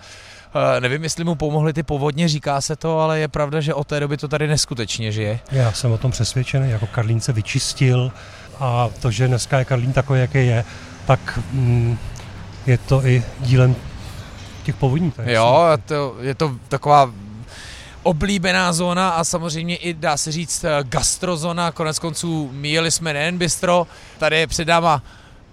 eh, 0.76 0.80
nevím, 0.80 1.02
jestli 1.02 1.24
mu 1.24 1.34
pomohly 1.34 1.72
ty 1.72 1.82
povodně, 1.82 2.28
říká 2.28 2.60
se 2.60 2.76
to, 2.76 3.00
ale 3.00 3.18
je 3.18 3.28
pravda, 3.28 3.60
že 3.60 3.74
od 3.74 3.86
té 3.86 4.00
doby 4.00 4.16
to 4.16 4.28
tady 4.28 4.48
neskutečně 4.48 5.12
žije. 5.12 5.40
Já 5.52 5.72
jsem 5.72 5.92
o 5.92 5.98
tom 5.98 6.10
přesvědčený, 6.10 6.70
jako 6.70 6.86
Karlín 6.86 7.20
se 7.20 7.32
vyčistil 7.32 8.12
a 8.60 8.88
to, 9.00 9.10
že 9.10 9.28
dneska 9.28 9.58
je 9.58 9.64
Karlín 9.64 9.92
takový, 9.92 10.20
jaký 10.20 10.46
je, 10.46 10.64
tak 11.06 11.38
mm, 11.52 11.98
je 12.66 12.78
to 12.78 13.06
i 13.06 13.22
dílem 13.40 13.76
těch 14.66 14.76
povodní. 14.76 15.10
To 15.10 15.22
je 15.22 15.32
jo, 15.32 15.68
to, 15.86 16.16
je 16.20 16.34
to 16.34 16.56
taková 16.68 17.10
oblíbená 18.02 18.72
zóna 18.72 19.10
a 19.10 19.24
samozřejmě 19.24 19.76
i 19.76 19.94
dá 19.94 20.16
se 20.16 20.32
říct 20.32 20.64
eh, 20.64 20.78
gastrozona, 20.82 21.72
konec 21.72 21.98
konců 21.98 22.50
míjeli 22.52 22.90
jsme 22.90 23.12
nejen 23.12 23.38
bistro, 23.38 23.86
tady 24.18 24.36
je 24.38 24.46
před 24.46 24.68
náma 24.68 25.02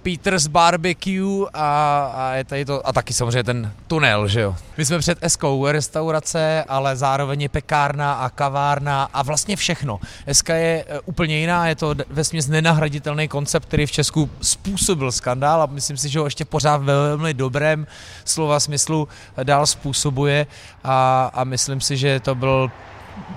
Peters 0.04 0.48
Barbecue 0.48 1.48
a, 1.54 2.12
a, 2.16 2.34
je 2.34 2.44
tady 2.44 2.66
to, 2.66 2.88
a 2.88 2.94
taky 2.94 3.14
samozřejmě 3.14 3.44
ten 3.44 3.74
tunel, 3.88 4.28
že 4.28 4.42
jo. 4.42 4.56
My 4.78 4.86
jsme 4.86 5.00
před 5.00 5.18
Eskou 5.22 5.68
restaurace, 5.68 6.64
ale 6.68 6.96
zároveň 6.96 7.42
je 7.42 7.50
pekárna 7.50 8.14
a 8.14 8.30
kavárna 8.30 9.10
a 9.14 9.24
vlastně 9.24 9.56
všechno. 9.56 10.00
Eska 10.26 10.56
je 10.56 10.86
e, 10.88 11.00
úplně 11.00 11.38
jiná, 11.38 11.68
je 11.68 11.76
to 11.76 11.96
ve 12.10 12.24
směs 12.24 12.48
nenahraditelný 12.48 13.28
koncept, 13.28 13.66
který 13.66 13.86
v 13.86 13.92
Česku 13.92 14.30
způsobil 14.42 15.12
skandál 15.12 15.62
a 15.62 15.66
myslím 15.66 15.98
si, 15.98 16.10
že 16.10 16.20
ho 16.20 16.26
ještě 16.26 16.46
pořád 16.46 16.78
ve 16.78 16.94
velmi 16.94 17.34
dobrém 17.34 17.88
slova 18.26 18.60
smyslu 18.60 19.08
dál 19.44 19.66
způsobuje 19.66 20.48
a, 20.84 21.32
a 21.34 21.44
myslím 21.44 21.82
si, 21.82 21.98
že 21.98 22.20
to 22.20 22.36
byl 22.36 22.72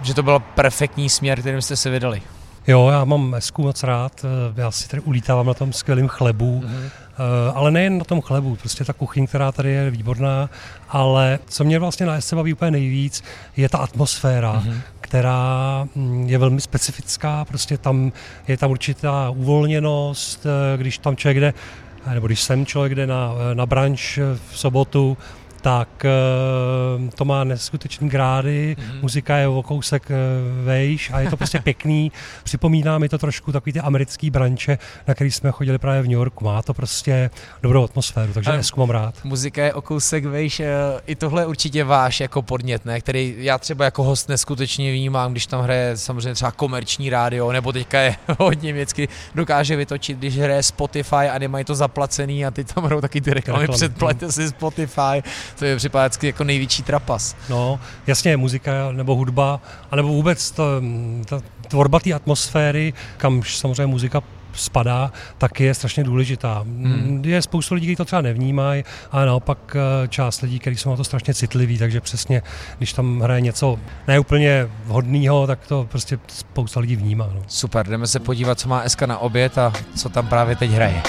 že 0.03 0.15
to 0.15 0.23
byl 0.23 0.39
perfektní 0.39 1.09
směr, 1.09 1.41
kterým 1.41 1.63
jste 1.63 1.77
se 1.77 1.91
vydali. 1.91 2.23
Jo, 2.67 2.89
já 2.93 3.05
mám 3.05 3.31
mesku 3.31 3.63
moc 3.63 3.83
rád, 3.83 4.25
eh, 4.25 4.61
já 4.61 4.71
si 4.71 4.89
tady 4.89 5.01
ulítávám 5.01 5.47
na 5.47 5.55
tom 5.55 5.73
skvělém 5.73 6.09
chlebu, 6.09 6.61
mm-hmm. 6.61 6.91
ale 7.55 7.71
nejen 7.71 7.99
na 7.99 8.05
tom 8.05 8.21
chlebu, 8.21 8.57
prostě 8.57 8.85
ta 8.85 8.93
kuchyň, 8.93 9.27
která 9.27 9.53
tady 9.53 9.71
je 9.71 9.91
výborná, 9.91 10.51
ale 10.89 11.39
co 11.47 11.65
mě 11.65 11.79
vlastně 11.79 12.07
na 12.07 12.21
SC 12.21 12.33
baví 12.33 12.53
úplně 12.53 12.71
nejvíc, 12.71 13.25
je 13.57 13.69
ta 13.69 13.79
atmosféra, 13.79 14.63
mm-hmm 14.67 14.81
která 15.07 15.89
mm, 15.95 16.27
je 16.29 16.39
velmi 16.39 16.61
specifická, 16.61 17.45
prostě 17.45 17.79
tam 17.79 18.13
je 18.49 18.57
tam 18.57 18.71
určitá 18.71 19.31
uvolněnost, 19.31 20.47
eh, 20.47 20.79
když 20.79 20.99
tam 20.99 21.17
člověk 21.17 21.41
jde, 21.41 21.55
nebo 22.15 22.27
když 22.27 22.43
sem 22.43 22.67
člověk 22.67 22.95
jde 22.95 23.07
na, 23.07 23.33
na 23.55 23.67
branč 23.67 24.19
v 24.51 24.59
sobotu, 24.59 25.17
tak 25.67 26.05
eh, 26.05 27.11
to 27.15 27.25
má 27.25 27.45
neskutečný 27.45 28.09
grády, 28.09 28.77
mm-hmm. 28.79 29.03
muzika 29.03 29.37
je 29.37 29.49
o 29.49 29.63
kousek 29.63 30.11
eh, 30.11 30.15
vejš 30.65 31.11
a 31.13 31.21
je 31.21 31.31
to 31.31 31.37
prostě 31.37 31.59
pěkný. 31.65 32.13
Připomíná 32.45 32.99
mi 32.99 33.09
to 33.09 33.19
trošku 33.19 33.53
takový 33.53 33.73
ty 33.73 33.81
americký 33.81 34.31
branče, 34.31 34.79
na 35.07 35.15
který 35.15 35.31
jsme 35.31 35.51
chodili 35.51 35.79
právě 35.79 36.03
v 36.03 36.05
New 36.05 36.13
Yorku. 36.13 36.45
Má 36.45 36.63
to 36.63 36.75
prostě 36.75 37.31
dobrou 37.63 37.85
atmosféru, 37.85 38.33
takže 38.33 38.53
Esku 38.55 38.81
mám 38.81 38.91
rád. 38.91 39.15
Muzika 39.25 39.65
je 39.65 39.75
o 39.75 39.83
kousek 39.83 40.25
vejš, 40.25 40.61
eh, 40.61 40.71
i 41.07 41.15
tohle 41.15 41.43
je 41.43 41.47
určitě 41.47 41.85
váš 41.85 42.21
jako 42.21 42.43
podnět, 42.43 42.85
ne? 42.85 43.01
který 43.01 43.35
já 43.39 43.59
třeba 43.59 43.85
jako 43.85 44.03
host 44.03 44.29
neskutečně 44.29 44.93
vnímám, 44.93 45.33
když 45.33 45.47
tam 45.47 45.63
hraje 45.63 45.97
samozřejmě 45.97 46.35
třeba 46.35 46.51
komerční 46.51 47.11
rádio, 47.11 47.53
nebo 47.53 47.73
teďka 47.73 48.01
je 48.01 48.17
hodně 48.39 48.73
věcky, 48.73 49.09
dokáže 49.35 49.77
vytočit, 49.77 50.19
když 50.19 50.39
hraje 50.39 50.63
Spotify 50.63 51.29
a 51.33 51.39
nemají 51.39 51.65
to 51.65 51.75
zaplacený 51.75 52.47
a 52.47 52.51
ty 52.51 52.65
tam 52.65 52.85
hrajou 52.85 53.01
taky 53.01 53.21
ty 53.21 53.35
reklamy, 53.35 53.69
předplaťte 53.69 54.33
si 54.33 54.49
Spotify, 54.49 55.23
to 55.59 55.65
je 55.65 55.77
připadá 55.77 56.11
jako 56.23 56.45
největší 56.45 56.83
trapas. 56.83 57.37
No, 57.51 57.81
jasně, 58.07 58.37
muzika 58.37 58.93
nebo 58.93 59.15
hudba, 59.15 59.61
anebo 59.91 60.09
vůbec 60.09 60.51
to, 60.51 60.65
ta 61.25 61.41
tvorba 61.69 62.01
té 62.01 62.13
atmosféry, 62.13 62.93
kam 63.17 63.43
samozřejmě 63.43 63.87
muzika 63.87 64.23
spadá, 64.57 65.13
tak 65.39 65.61
je 65.61 65.75
strašně 65.75 66.05
důležitá. 66.05 66.59
Hmm. 66.59 67.23
Je 67.25 67.43
spoustu 67.43 67.75
lidí, 67.75 67.87
kteří 67.87 67.97
to 67.97 68.05
třeba 68.05 68.23
nevnímají, 68.23 68.85
ale 69.11 69.27
naopak 69.27 69.77
eh, 69.77 70.09
část 70.09 70.41
lidí, 70.41 70.59
kteří 70.59 70.77
jsou 70.77 70.91
na 70.91 70.97
to 70.97 71.05
strašně 71.05 71.35
citliví, 71.35 71.79
takže 71.79 72.01
přesně, 72.01 72.43
když 72.79 72.93
tam 72.93 73.21
hraje 73.21 73.41
něco 73.41 73.79
neúplně 74.09 74.69
vhodného, 74.85 75.47
tak 75.47 75.67
to 75.67 75.87
prostě 75.91 76.19
spousta 76.29 76.81
lidí 76.81 76.97
vnímá. 76.97 77.31
No. 77.35 77.43
Super, 77.47 77.89
jdeme 77.89 78.07
se 78.07 78.21
podívat, 78.21 78.61
co 78.61 78.69
má 78.69 78.89
SK 78.89 79.03
na 79.03 79.19
oběd 79.19 79.59
a 79.59 79.73
co 79.97 80.09
tam 80.09 80.27
právě 80.27 80.57
teď 80.57 80.71
hraje. 80.71 81.03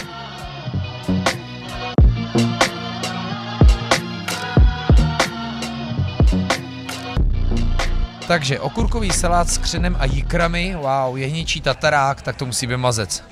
Takže 8.28 8.60
okurkový 8.60 9.12
salát 9.12 9.50
s 9.50 9.58
křenem 9.58 9.96
a 10.00 10.06
jikrami, 10.06 10.76
wow, 10.76 11.18
jehničí 11.18 11.62
tatarák, 11.62 12.22
tak 12.22 12.36
to 12.36 12.46
musí 12.46 12.68
být 12.68 12.78
mazec. 12.78 13.24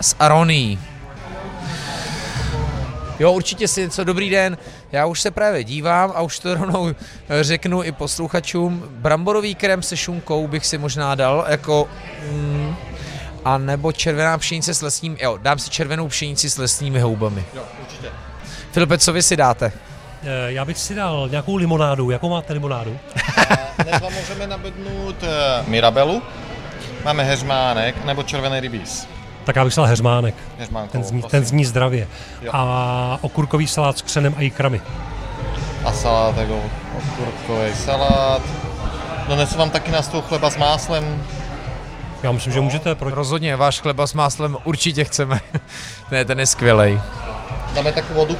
S 0.00 0.16
aroní. 0.18 0.78
Jo, 3.18 3.32
určitě 3.32 3.68
si 3.68 3.80
něco, 3.80 4.04
dobrý 4.04 4.30
den, 4.30 4.58
já 4.92 5.06
už 5.06 5.20
se 5.20 5.30
právě 5.30 5.64
dívám 5.64 6.12
a 6.14 6.20
už 6.20 6.38
to 6.38 6.54
rovnou 6.54 6.94
řeknu 7.40 7.82
i 7.82 7.92
posluchačům. 7.92 8.84
Bramborový 8.90 9.54
krem 9.54 9.82
se 9.82 9.96
šunkou 9.96 10.48
bych 10.48 10.66
si 10.66 10.78
možná 10.78 11.14
dal, 11.14 11.44
jako... 11.48 11.88
Mm, 12.30 12.76
a 13.44 13.58
nebo 13.58 13.92
červená 13.92 14.38
pšenice 14.38 14.74
s 14.74 14.82
lesním, 14.82 15.16
jo, 15.20 15.38
dám 15.42 15.58
si 15.58 15.70
červenou 15.70 16.08
pšenici 16.08 16.50
s 16.50 16.58
lesními 16.58 17.00
houbami. 17.00 17.44
Jo, 17.54 17.62
určitě. 17.80 18.08
Filipe, 18.72 18.98
co 18.98 19.12
vy 19.12 19.22
si 19.22 19.36
dáte? 19.36 19.72
Eh, 20.22 20.52
já 20.52 20.64
bych 20.64 20.78
si 20.78 20.94
dal 20.94 21.28
nějakou 21.30 21.56
limonádu. 21.56 22.10
Jakou 22.10 22.30
máte 22.30 22.52
limonádu? 22.52 22.98
Dnes 23.82 24.00
vám 24.02 24.12
můžeme 24.12 24.46
nabídnout 24.46 25.16
eh, 25.22 25.64
Mirabelu, 25.66 26.22
máme 27.04 27.24
heřmánek 27.24 28.04
nebo 28.04 28.22
červený 28.22 28.60
rybíz. 28.60 29.08
Tak 29.44 29.56
já 29.56 29.64
bych 29.64 29.74
dal 29.76 29.86
heřmánek. 29.86 30.34
ten 30.90 31.04
zní, 31.04 31.22
ten 31.22 31.44
zní 31.44 31.64
zdravě. 31.64 32.08
Jo. 32.42 32.50
A 32.54 33.18
okurkový 33.20 33.66
salát 33.66 33.98
s 33.98 34.02
křenem 34.02 34.34
a 34.36 34.40
jikrami. 34.42 34.80
A 35.84 35.92
salát 35.92 36.36
jako 36.36 36.60
okurkový 36.98 37.74
salát. 37.74 38.42
Donesu 39.28 39.58
vám 39.58 39.70
taky 39.70 39.90
na 39.90 40.02
stůl 40.02 40.22
chleba 40.22 40.50
s 40.50 40.56
máslem. 40.56 41.24
Já 42.22 42.32
myslím, 42.32 42.52
že 42.52 42.60
můžete. 42.60 42.94
Pro... 42.94 43.10
Rozhodně, 43.10 43.56
váš 43.56 43.80
chleba 43.80 44.06
s 44.06 44.14
máslem 44.14 44.56
určitě 44.64 45.04
chceme. 45.04 45.40
ne, 46.10 46.24
ten 46.24 46.40
je 46.40 46.46
skvělej. 46.46 47.00
Dáme 47.74 47.92
takovou 47.92 48.20
vodu? 48.20 48.36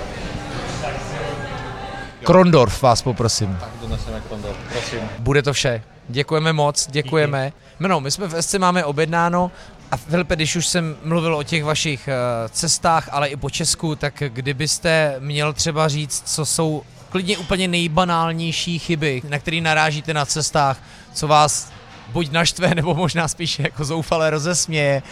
Krondorf 2.25 2.83
vás 2.83 3.03
poprosím. 3.03 3.57
Tak 3.61 3.71
doneseme 3.81 4.21
Krondorf, 4.29 4.57
prosím. 4.73 5.01
Bude 5.19 5.43
to 5.43 5.53
vše. 5.53 5.83
Děkujeme 6.09 6.53
moc, 6.53 6.89
děkujeme. 6.91 7.53
No, 7.81 8.01
my 8.01 8.11
jsme 8.11 8.27
v 8.27 8.43
SC 8.43 8.55
máme 8.55 8.85
objednáno 8.85 9.51
a 9.91 9.97
Filipe, 9.97 10.37
když 10.37 10.57
už 10.57 10.67
jsem 10.67 10.97
mluvil 11.05 11.37
o 11.37 11.43
těch 11.43 11.65
vašich 11.65 12.09
uh, 12.09 12.49
cestách, 12.51 13.09
ale 13.13 13.29
i 13.29 13.37
po 13.37 13.51
Česku, 13.51 13.95
tak 13.95 14.23
kdybyste 14.29 15.17
měl 15.19 15.53
třeba 15.53 15.89
říct, 15.89 16.23
co 16.27 16.47
jsou 16.47 16.83
klidně 17.11 17.39
úplně 17.39 17.69
nejbanálnější 17.69 18.79
chyby, 18.79 19.23
na 19.29 19.39
které 19.39 19.61
narážíte 19.61 20.15
na 20.15 20.27
cestách, 20.27 20.79
co 21.15 21.29
vás 21.29 21.73
buď 22.13 22.31
naštve, 22.31 22.75
nebo 22.75 22.95
možná 22.95 23.29
spíš 23.29 23.59
jako 23.59 23.85
zoufale 23.85 24.31
rozesměje, 24.31 25.03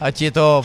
ať 0.00 0.22
je 0.22 0.30
to 0.30 0.62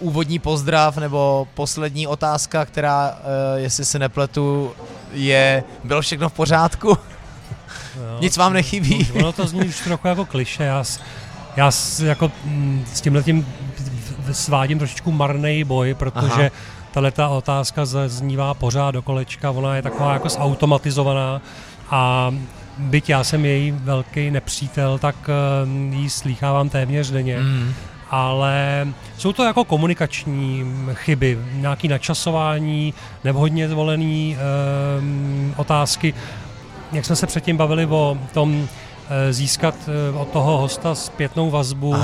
úvodní 0.00 0.38
pozdrav 0.38 0.96
nebo 0.96 1.48
poslední 1.54 2.06
otázka, 2.06 2.64
která, 2.64 3.10
uh, 3.10 3.60
jestli 3.60 3.84
se 3.84 3.98
nepletu, 3.98 4.72
je, 5.14 5.64
bylo 5.84 6.00
všechno 6.00 6.28
v 6.28 6.32
pořádku? 6.32 6.88
Jo, 6.88 8.18
Nic 8.20 8.36
vám 8.36 8.52
nechybí? 8.52 9.08
Ono 9.14 9.32
to 9.32 9.46
zní 9.46 9.60
už 9.60 9.80
trochu 9.80 10.08
jako 10.08 10.24
kliše. 10.24 10.64
Já, 10.64 10.84
já 11.56 11.70
jako 12.04 12.32
mm, 12.44 12.84
s 12.92 13.00
tím 13.00 13.14
letím 13.14 13.46
svádím 14.32 14.78
trošičku 14.78 15.12
marný 15.12 15.64
boj, 15.64 15.94
protože 15.94 16.50
tahle 16.92 17.10
ta 17.10 17.28
otázka 17.28 17.84
zaznívá 17.84 18.54
pořád 18.54 18.90
do 18.90 19.02
kolečka, 19.02 19.50
ona 19.50 19.76
je 19.76 19.82
taková 19.82 20.12
jako 20.12 20.28
zautomatizovaná 20.28 21.40
a 21.90 22.30
byť 22.78 23.10
já 23.10 23.24
jsem 23.24 23.44
její 23.44 23.70
velký 23.70 24.30
nepřítel, 24.30 24.98
tak 24.98 25.16
eh, 25.28 25.96
ji 25.96 26.10
slýchávám 26.10 26.68
téměř 26.68 27.10
denně. 27.10 27.38
Mm. 27.38 27.74
Ale 28.10 28.86
jsou 29.18 29.32
to 29.32 29.44
jako 29.44 29.64
komunikační 29.64 30.64
chyby, 30.94 31.38
nějaké 31.52 31.88
načasování, 31.88 32.94
nevhodně 33.24 33.68
zvolené 33.68 34.36
um, 34.36 35.54
otázky. 35.56 36.14
Jak 36.92 37.04
jsme 37.04 37.16
se 37.16 37.26
předtím 37.26 37.56
bavili 37.56 37.86
o 37.86 38.18
tom 38.32 38.68
Eh, 39.08 39.32
získat 39.32 39.74
eh, 39.88 40.18
od 40.18 40.28
toho 40.28 40.58
hosta 40.58 40.94
zpětnou 40.94 41.50
vazbu, 41.50 41.94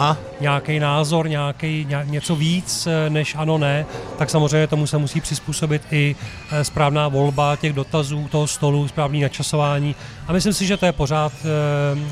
nějaký 0.41 0.79
názor, 0.79 1.29
nějaký, 1.29 1.87
něco 2.05 2.37
víc 2.37 2.87
eh, 2.87 3.11
než 3.11 3.35
ano, 3.35 3.59
ne, 3.59 3.87
tak 4.19 4.31
samozřejmě 4.31 4.67
tomu 4.67 4.87
se 4.87 4.99
musí 4.99 5.21
přizpůsobit 5.21 5.83
i 5.91 6.17
správná 6.63 7.09
volba 7.09 7.57
těch 7.57 7.73
dotazů, 7.73 8.29
toho 8.31 8.47
stolu, 8.47 8.89
správný 8.89 9.21
načasování. 9.21 9.95
A 10.27 10.33
myslím 10.33 10.53
si, 10.53 10.67
že 10.67 10.77
to 10.77 10.87
je 10.87 10.93
pořád 10.93 11.33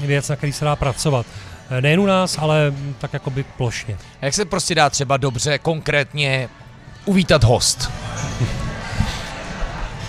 věc, 0.00 0.28
na 0.28 0.36
který 0.36 0.52
se 0.52 0.64
dá 0.64 0.76
pracovat. 0.76 1.26
Nejen 1.80 2.00
u 2.00 2.06
nás, 2.06 2.38
ale 2.38 2.72
tak 2.98 3.12
jakoby 3.12 3.44
plošně. 3.56 3.96
Jak 4.22 4.34
se 4.34 4.44
prostě 4.44 4.74
dá 4.74 4.90
třeba 4.90 5.16
dobře, 5.16 5.58
konkrétně 5.58 6.48
uvítat 7.04 7.44
host? 7.44 7.90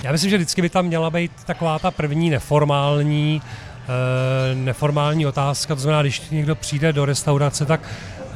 Já 0.04 0.12
myslím, 0.12 0.30
že 0.30 0.38
vždycky 0.38 0.62
by 0.62 0.70
tam 0.70 0.86
měla 0.86 1.10
být 1.10 1.32
taková 1.46 1.80
ta 1.80 1.92
první 1.92 2.30
neformální 2.30 3.42
Eh, 3.90 4.56
neformální 4.56 5.26
otázka, 5.26 5.76
to 5.76 5.82
znamená, 5.82 6.02
když 6.02 6.30
někdo 6.32 6.56
přijde 6.56 6.94
do 6.94 7.06
restaurace, 7.06 7.66
tak 7.66 7.82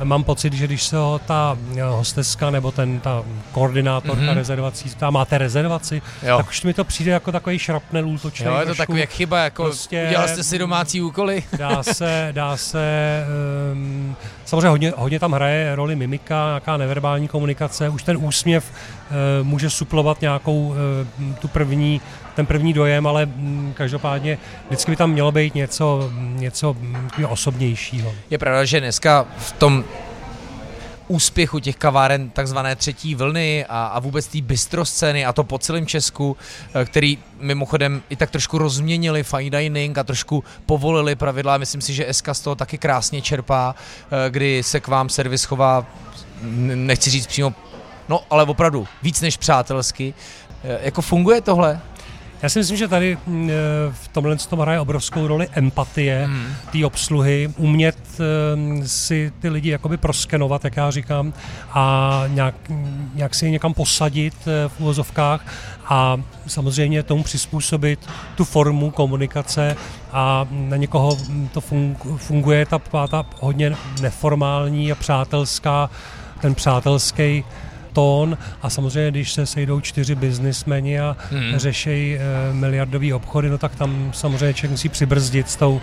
mám 0.03 0.23
pocit, 0.23 0.53
že 0.53 0.67
když 0.67 0.83
se 0.83 0.97
ho 0.97 1.19
ta 1.25 1.57
eh, 1.77 1.83
hosteska 1.83 2.49
nebo 2.49 2.71
ten, 2.71 2.99
ta 2.99 3.23
koordinátorka 3.51 4.21
mm-hmm. 4.21 4.33
rezervací, 4.33 4.95
ta 4.95 5.09
máte 5.09 5.37
rezervaci, 5.37 6.01
jo. 6.23 6.37
tak 6.37 6.49
už 6.49 6.63
mi 6.63 6.73
to 6.73 6.83
přijde 6.83 7.11
jako 7.11 7.31
takový 7.31 7.59
šrapnel 7.59 8.07
útočný. 8.07 8.45
Jo, 8.45 8.57
je 8.59 8.65
to 8.65 8.75
takový 8.75 8.99
jak 8.99 9.09
chyba, 9.09 9.43
jako 9.43 9.63
prostě, 9.63 10.05
udělal 10.07 10.27
jste 10.27 10.43
si 10.43 10.57
domácí 10.57 11.01
úkoly. 11.01 11.43
Dá 11.57 11.83
se, 11.83 12.29
dá 12.31 12.57
se, 12.57 13.25
um, 13.73 14.15
samozřejmě 14.45 14.69
hodně, 14.69 14.93
hodně 14.97 15.19
tam 15.19 15.31
hraje 15.31 15.75
roli 15.75 15.95
mimika, 15.95 16.45
nějaká 16.47 16.77
neverbální 16.77 17.27
komunikace, 17.27 17.89
už 17.89 18.03
ten 18.03 18.17
úsměv 18.21 18.71
uh, 18.71 19.47
může 19.47 19.69
suplovat 19.69 20.21
nějakou 20.21 20.67
uh, 20.67 20.75
tu 21.39 21.47
první 21.47 22.01
ten 22.35 22.45
první 22.45 22.73
dojem, 22.73 23.07
ale 23.07 23.25
mm, 23.25 23.73
každopádně 23.77 24.37
vždycky 24.67 24.91
by 24.91 24.95
tam 24.95 25.11
mělo 25.11 25.31
být 25.31 25.55
něco, 25.55 26.11
něco 26.17 26.73
mm, 26.73 27.09
osobnějšího. 27.27 28.13
Je 28.29 28.37
pravda, 28.37 28.65
že 28.65 28.79
dneska 28.79 29.25
v 29.37 29.51
tom 29.51 29.83
úspěchu 31.07 31.59
těch 31.59 31.75
kaváren 31.75 32.29
takzvané 32.29 32.75
třetí 32.75 33.15
vlny 33.15 33.65
a, 33.69 33.85
a 33.85 33.99
vůbec 33.99 34.27
té 34.27 34.41
bistroscény 34.41 35.25
a 35.25 35.33
to 35.33 35.43
po 35.43 35.59
celém 35.59 35.85
Česku, 35.85 36.37
eh, 36.73 36.85
který 36.85 37.17
mimochodem 37.39 38.01
i 38.09 38.15
tak 38.15 38.31
trošku 38.31 38.57
rozměnili 38.57 39.23
fine 39.23 39.59
dining 39.59 39.97
a 39.97 40.03
trošku 40.03 40.43
povolili 40.65 41.15
pravidla. 41.15 41.57
Myslím 41.57 41.81
si, 41.81 41.93
že 41.93 42.13
SK 42.13 42.27
z 42.33 42.39
toho 42.39 42.55
taky 42.55 42.77
krásně 42.77 43.21
čerpá, 43.21 43.75
eh, 43.75 44.29
kdy 44.29 44.63
se 44.63 44.79
k 44.79 44.87
vám 44.87 45.09
servis 45.09 45.43
chová, 45.43 45.85
nechci 46.41 47.09
říct 47.09 47.27
přímo, 47.27 47.53
no 48.09 48.19
ale 48.29 48.43
opravdu 48.43 48.87
víc 49.03 49.21
než 49.21 49.37
přátelsky. 49.37 50.13
Eh, 50.63 50.79
jako 50.83 51.01
funguje 51.01 51.41
tohle? 51.41 51.81
Já 52.43 52.49
si 52.49 52.59
myslím, 52.59 52.77
že 52.77 52.87
tady 52.87 53.13
e, 53.13 53.17
v 53.91 54.07
tomhle 54.07 54.37
tom 54.37 54.59
hraje 54.59 54.79
obrovskou 54.79 55.27
roli 55.27 55.47
empatie 55.51 56.25
hmm. 56.25 56.47
té 56.71 56.85
obsluhy, 56.85 57.53
umět 57.57 57.97
e, 58.19 58.87
si 58.87 59.33
ty 59.39 59.49
lidi 59.49 59.69
jakoby 59.69 59.97
proskenovat, 59.97 60.63
jak 60.63 60.77
já 60.77 60.91
říkám, 60.91 61.33
a 61.73 62.23
nějak, 62.27 62.55
nějak 63.13 63.35
si 63.35 63.45
je 63.45 63.51
někam 63.51 63.73
posadit 63.73 64.33
e, 64.47 64.69
v 64.69 64.79
úvozovkách 64.79 65.45
a 65.85 66.17
samozřejmě 66.47 67.03
tomu 67.03 67.23
přizpůsobit 67.23 67.99
tu 68.35 68.45
formu 68.45 68.91
komunikace 68.91 69.75
a 70.11 70.47
na 70.51 70.77
někoho 70.77 71.17
to 71.53 71.61
funguje 72.17 72.65
ta, 72.65 72.79
ta 73.07 73.25
hodně 73.39 73.75
neformální 74.01 74.91
a 74.91 74.95
přátelská, 74.95 75.89
ten 76.41 76.55
přátelský 76.55 77.43
tón 77.93 78.37
a 78.61 78.69
samozřejmě, 78.69 79.11
když 79.11 79.33
se 79.33 79.45
sejdou 79.45 79.79
čtyři 79.79 80.15
biznismeni 80.15 80.99
a 80.99 81.17
hmm. 81.31 81.57
řešejí 81.57 82.15
e, 82.15 82.19
miliardový 82.53 83.13
obchody, 83.13 83.49
no 83.49 83.57
tak 83.57 83.75
tam 83.75 84.11
samozřejmě 84.13 84.53
člověk 84.53 84.71
musí 84.71 84.89
přibrzdit 84.89 85.49
s 85.49 85.55
tou 85.55 85.81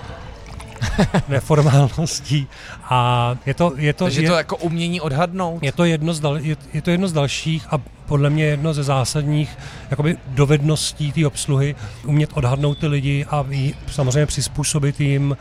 neformálností. 1.29 2.47
A 2.85 3.35
je 3.47 3.55
to, 3.55 3.73
je 3.77 3.93
to, 3.93 4.05
Takže 4.05 4.23
je, 4.23 4.29
to 4.29 4.35
jako 4.35 4.57
umění 4.57 5.01
odhadnout? 5.01 5.63
Je 5.63 5.73
to, 5.73 5.85
jedno 5.85 6.15
z 6.15 6.21
dal, 6.21 6.39
je, 6.39 6.57
je 6.73 6.83
to 6.83 6.91
jedno 6.91 7.09
z 7.09 7.13
dalších 7.13 7.67
a 7.71 7.79
podle 8.07 8.31
mě 8.31 8.45
jedno 8.45 8.75
ze 8.75 8.83
zásadních 8.83 9.59
jakoby 9.91 10.17
dovedností 10.27 11.13
té 11.13 11.27
obsluhy, 11.27 11.75
umět 12.05 12.31
odhadnout 12.35 12.79
ty 12.79 12.87
lidi 12.87 13.27
a 13.31 13.47
samozřejmě 13.91 14.27
přizpůsobit 14.27 15.01
jim 15.01 15.37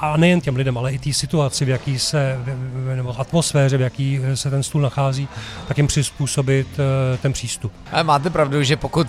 a 0.00 0.16
nejen 0.16 0.40
těm 0.40 0.56
lidem, 0.56 0.78
ale 0.78 0.92
i 0.92 0.98
té 0.98 1.12
situaci, 1.12 1.64
v 1.64 1.68
jaký 1.68 1.98
se, 1.98 2.38
nebo 2.96 3.20
atmosféře, 3.20 3.76
v 3.76 3.80
jaký 3.80 4.20
se 4.34 4.50
ten 4.50 4.62
stůl 4.62 4.82
nachází, 4.82 5.28
tak 5.68 5.76
jim 5.76 5.86
přizpůsobit 5.86 6.66
eh, 6.78 7.16
ten 7.16 7.32
přístup. 7.32 7.72
Ale 7.92 8.04
máte 8.04 8.30
pravdu, 8.30 8.62
že 8.62 8.76
pokud 8.76 9.06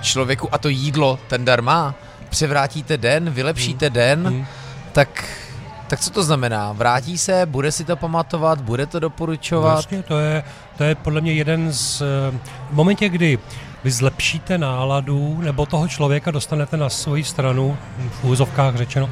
člověku, 0.00 0.54
a 0.54 0.58
to 0.58 0.68
jídlo 0.68 1.18
ten 1.28 1.44
dar 1.44 1.62
má, 1.62 1.94
převrátíte 2.28 2.96
den, 2.96 3.30
vylepšíte 3.30 3.86
hmm. 3.86 3.94
den, 3.94 4.26
hmm. 4.26 4.46
tak 4.92 5.24
tak 5.90 6.00
co 6.00 6.10
to 6.10 6.22
znamená? 6.22 6.72
Vrátí 6.72 7.18
se, 7.18 7.46
bude 7.46 7.72
si 7.72 7.84
to 7.84 7.96
pamatovat, 7.96 8.60
bude 8.60 8.86
to 8.86 9.00
doporučovat? 9.00 9.72
Vlastně 9.72 10.02
to 10.02 10.18
je, 10.18 10.42
to 10.76 10.84
je 10.84 10.94
podle 10.94 11.20
mě 11.20 11.32
jeden 11.32 11.72
z... 11.72 12.02
Eh, 12.02 12.38
v 12.70 12.74
momentě, 12.74 13.08
kdy 13.08 13.38
vy 13.84 13.90
zlepšíte 13.90 14.58
náladu, 14.58 15.38
nebo 15.40 15.66
toho 15.66 15.88
člověka 15.88 16.30
dostanete 16.30 16.76
na 16.76 16.88
svoji 16.88 17.24
stranu, 17.24 17.76
v 18.10 18.24
úzovkách 18.24 18.76
řečeno, 18.76 19.10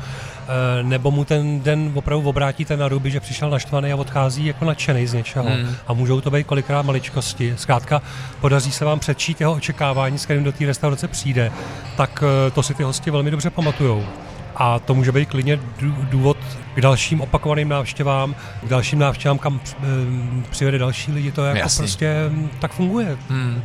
nebo 0.82 1.10
mu 1.10 1.24
ten 1.24 1.60
den 1.60 1.92
opravdu 1.94 2.28
obrátíte 2.28 2.76
na 2.76 2.88
ruby, 2.88 3.10
že 3.10 3.20
přišel 3.20 3.50
naštvaný 3.50 3.92
a 3.92 3.96
odchází 3.96 4.46
jako 4.46 4.64
nadšený 4.64 5.06
z 5.06 5.12
něčeho. 5.12 5.46
Hmm. 5.50 5.76
A 5.86 5.92
můžou 5.92 6.20
to 6.20 6.30
být 6.30 6.46
kolikrát 6.46 6.82
maličkosti. 6.82 7.54
Zkrátka, 7.56 8.02
podaří 8.40 8.72
se 8.72 8.84
vám 8.84 8.98
předčít 8.98 9.40
jeho 9.40 9.52
očekávání, 9.52 10.18
s 10.18 10.24
kterým 10.24 10.44
do 10.44 10.52
té 10.52 10.66
restaurace 10.66 11.08
přijde, 11.08 11.52
tak 11.96 12.24
eh, 12.26 12.50
to 12.50 12.62
si 12.62 12.74
ty 12.74 12.82
hosti 12.82 13.10
velmi 13.10 13.30
dobře 13.30 13.50
pamatujou. 13.50 14.04
A 14.56 14.78
to 14.78 14.94
může 14.94 15.12
být 15.12 15.28
klidně 15.28 15.60
důvod 16.10 16.36
k 16.74 16.80
dalším 16.80 17.20
opakovaným 17.20 17.68
návštěvám, 17.68 18.34
k 18.62 18.68
dalším 18.68 18.98
návštěvám, 18.98 19.38
kam 19.38 19.60
eh, 19.60 19.86
přivede 20.50 20.78
další 20.78 21.12
lidi. 21.12 21.32
To 21.32 21.44
jako 21.44 21.58
Jasný. 21.58 21.82
prostě 21.82 22.14
hm, 22.28 22.48
tak 22.60 22.72
funguje. 22.72 23.18
Hmm. 23.28 23.62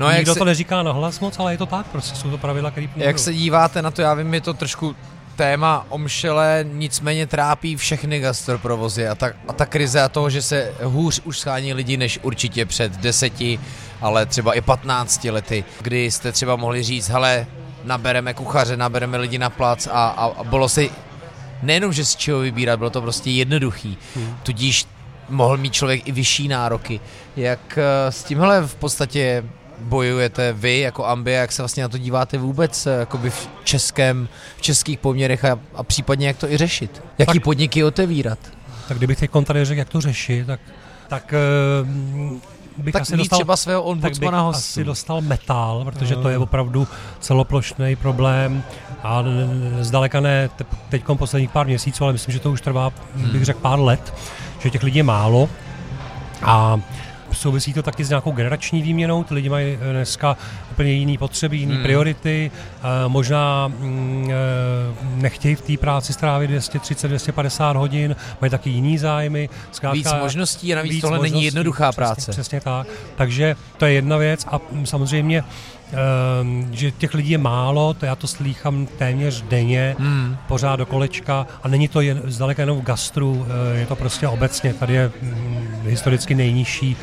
No 0.00 0.10
Nikdo 0.10 0.32
se... 0.32 0.38
to 0.38 0.44
neříká 0.44 0.82
nahlas 0.82 1.20
moc, 1.20 1.38
ale 1.38 1.54
je 1.54 1.58
to 1.58 1.66
tak, 1.66 1.86
prostě 1.86 2.16
jsou 2.16 2.30
to 2.30 2.38
pravidla, 2.38 2.70
které 2.70 2.86
Jak 2.96 3.18
se 3.18 3.34
díváte 3.34 3.82
na 3.82 3.90
to, 3.90 4.02
já 4.02 4.14
vím, 4.14 4.34
je 4.34 4.40
to 4.40 4.54
trošku 4.54 4.96
téma 5.42 5.86
omšele 5.88 6.64
nicméně 6.72 7.26
trápí 7.26 7.76
všechny 7.76 8.20
gastroprovozy 8.20 9.08
a 9.08 9.14
ta, 9.14 9.30
a 9.48 9.52
ta 9.52 9.66
krize 9.66 10.02
a 10.02 10.08
toho, 10.08 10.30
že 10.30 10.42
se 10.42 10.74
hůř 10.82 11.20
už 11.24 11.38
schání 11.38 11.74
lidi 11.74 11.96
než 11.96 12.18
určitě 12.22 12.66
před 12.66 12.92
deseti, 12.92 13.60
ale 14.00 14.26
třeba 14.26 14.54
i 14.54 14.60
patnácti 14.60 15.30
lety, 15.30 15.64
kdy 15.80 16.10
jste 16.10 16.32
třeba 16.32 16.56
mohli 16.56 16.82
říct, 16.82 17.08
hele, 17.08 17.46
nabereme 17.84 18.34
kuchaře, 18.34 18.76
nabereme 18.76 19.18
lidi 19.18 19.38
na 19.38 19.50
plac 19.50 19.86
a, 19.86 19.90
a, 19.90 20.26
a 20.26 20.44
bylo 20.44 20.68
si 20.68 20.90
nejenom, 21.62 21.92
že 21.92 22.04
z 22.04 22.16
čeho 22.16 22.38
vybírat, 22.38 22.78
bylo 22.78 22.90
to 22.90 23.02
prostě 23.02 23.30
jednoduchý. 23.30 23.98
Hmm. 24.14 24.36
Tudíž 24.42 24.86
mohl 25.28 25.56
mít 25.56 25.74
člověk 25.74 26.08
i 26.08 26.12
vyšší 26.12 26.48
nároky. 26.48 27.00
Jak 27.36 27.78
eh, 27.78 28.12
s 28.12 28.24
tímhle 28.24 28.60
v 28.66 28.74
podstatě 28.74 29.44
bojujete 29.82 30.52
vy 30.52 30.78
jako 30.78 31.06
Ambie, 31.06 31.36
jak 31.36 31.52
se 31.52 31.62
vlastně 31.62 31.82
na 31.82 31.88
to 31.88 31.98
díváte 31.98 32.38
vůbec 32.38 32.86
eh, 32.86 32.90
jakoby 32.90 33.30
v 33.30 33.48
českém, 33.64 34.28
v 34.56 34.62
českých 34.62 34.98
poměrech 34.98 35.44
a, 35.44 35.58
a 35.74 35.82
případně 35.82 36.26
jak 36.26 36.36
to 36.36 36.50
i 36.50 36.56
řešit? 36.56 37.02
Jaký 37.18 37.32
tak, 37.32 37.42
podniky 37.42 37.84
otevírat? 37.84 38.38
Tak 38.88 38.96
kdybych 38.96 39.18
teď 39.18 39.30
tady 39.44 39.64
řekl, 39.64 39.78
jak 39.78 39.88
to 39.88 40.00
řešit, 40.00 40.46
tak, 40.46 40.60
tak 41.08 41.34
uh, 41.82 42.38
bych 42.76 42.92
tak 42.92 43.02
asi 43.02 43.16
dostal, 43.16 43.38
třeba 43.38 43.56
svého 43.56 43.82
ombudsmana 43.82 44.38
tak 44.38 44.46
bych 44.48 44.56
asi 44.56 44.84
dostal 44.84 45.20
metal, 45.20 45.84
protože 45.84 46.16
to 46.16 46.28
je 46.28 46.38
opravdu 46.38 46.88
celoplošný 47.20 47.96
problém 47.96 48.62
a 49.02 49.24
zdaleka 49.80 50.20
ne 50.20 50.50
teď 50.88 51.04
posledních 51.14 51.50
pár 51.50 51.66
měsíců, 51.66 52.04
ale 52.04 52.12
myslím, 52.12 52.32
že 52.32 52.40
to 52.40 52.50
už 52.50 52.60
trvá, 52.60 52.90
bych 53.14 53.32
hmm. 53.32 53.44
řekl, 53.44 53.60
pár 53.60 53.80
let, 53.80 54.14
že 54.58 54.70
těch 54.70 54.82
lidí 54.82 54.96
je 54.96 55.02
málo 55.02 55.48
a 56.42 56.80
souvisí 57.32 57.72
to 57.72 57.82
taky 57.82 58.04
s 58.04 58.08
nějakou 58.08 58.32
generační 58.32 58.82
výměnou, 58.82 59.24
ty 59.24 59.34
lidi 59.34 59.48
mají 59.48 59.78
eh, 59.80 59.92
dneska 59.92 60.36
úplně 60.72 60.92
jiné 60.92 61.18
potřeby, 61.18 61.56
jiné 61.56 61.74
hmm. 61.74 61.82
priority, 61.82 62.50
možná 63.08 63.68
mm, 63.68 64.30
eh, 64.30 64.34
nechtějí 65.14 65.54
v 65.54 65.60
té 65.60 65.76
práci 65.76 66.12
strávit 66.12 66.50
230-250 66.50 67.76
hodin, 67.76 68.16
mají 68.40 68.50
taky 68.50 68.70
jiný 68.70 68.98
zájmy. 68.98 69.48
Zkrátka, 69.72 69.94
víc 69.94 70.12
možností 70.20 70.72
a 70.72 70.76
navíc 70.76 71.00
tohle 71.00 71.18
možností, 71.18 71.34
není 71.34 71.44
jednoduchá 71.44 71.92
přesně, 71.92 71.96
práce. 71.96 72.30
Přesně 72.30 72.60
tak. 72.60 72.86
Takže 73.16 73.56
to 73.76 73.86
je 73.86 73.92
jedna 73.92 74.16
věc 74.16 74.46
a 74.50 74.60
samozřejmě 74.84 75.44
Um, 76.42 76.68
že 76.72 76.90
těch 76.90 77.14
lidí 77.14 77.30
je 77.30 77.38
málo, 77.38 77.94
to 77.94 78.06
já 78.06 78.16
to 78.16 78.26
slýchám 78.26 78.86
téměř 78.86 79.42
denně, 79.42 79.96
hmm. 79.98 80.36
pořád 80.48 80.76
do 80.76 80.86
kolečka 80.86 81.46
a 81.62 81.68
není 81.68 81.88
to 81.88 82.00
jen, 82.00 82.22
zdaleka 82.24 82.62
jenom 82.62 82.80
v 82.80 82.84
gastru, 82.84 83.46
je 83.74 83.86
to 83.86 83.96
prostě 83.96 84.28
obecně, 84.28 84.74
tady 84.74 84.94
je 84.94 85.12
mm, 85.22 85.68
historicky 85.84 86.34
nejnižší 86.34 86.96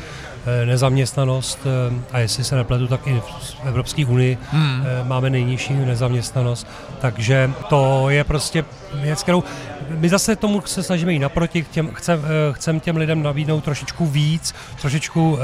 nezaměstnanost 0.64 1.66
a 2.12 2.18
jestli 2.18 2.44
se 2.44 2.56
nepletu, 2.56 2.86
tak 2.86 3.06
i 3.06 3.20
v 3.20 3.56
Evropské 3.64 4.06
unii 4.06 4.38
hmm. 4.50 4.84
máme 5.02 5.30
nejnižší 5.30 5.72
nezaměstnanost. 5.72 6.66
Takže 7.00 7.50
to 7.68 8.06
je 8.08 8.24
prostě 8.24 8.64
věc, 8.94 9.22
kterou 9.22 9.44
my 9.88 10.08
zase 10.08 10.36
tomu 10.36 10.62
se 10.66 10.82
snažíme 10.82 11.12
jít 11.12 11.18
naproti, 11.18 11.66
těm, 11.70 11.90
chcem, 11.94 12.22
chcem 12.52 12.80
těm 12.80 12.96
lidem 12.96 13.22
nabídnout 13.22 13.64
trošičku 13.64 14.06
víc, 14.06 14.54
trošičku 14.80 15.38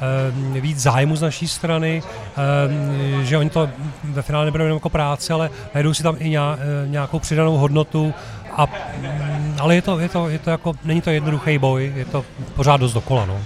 Eh, 0.00 0.60
víc 0.60 0.78
zájmu 0.78 1.16
z 1.16 1.22
naší 1.22 1.48
strany, 1.48 2.02
eh, 2.02 3.24
že 3.24 3.38
oni 3.38 3.50
to 3.50 3.68
ve 4.04 4.22
finále 4.22 4.44
neberou 4.44 4.64
jenom 4.64 4.76
jako 4.76 4.88
práce, 4.88 5.32
ale 5.32 5.50
najdou 5.74 5.94
si 5.94 6.02
tam 6.02 6.16
i 6.18 6.36
eh, 6.36 6.40
nějakou 6.86 7.18
přidanou 7.18 7.56
hodnotu. 7.56 8.14
A, 8.56 8.66
mm, 8.66 9.56
ale 9.60 9.74
je 9.74 9.82
to, 9.82 9.98
je 9.98 10.08
to, 10.08 10.28
je 10.28 10.38
to 10.38 10.50
jako, 10.50 10.74
není 10.84 11.00
to 11.00 11.10
jednoduchý 11.10 11.58
boj, 11.58 11.92
je 11.96 12.04
to 12.04 12.24
pořád 12.54 12.76
dost 12.76 12.92
dokola. 12.92 13.26
No. 13.26 13.40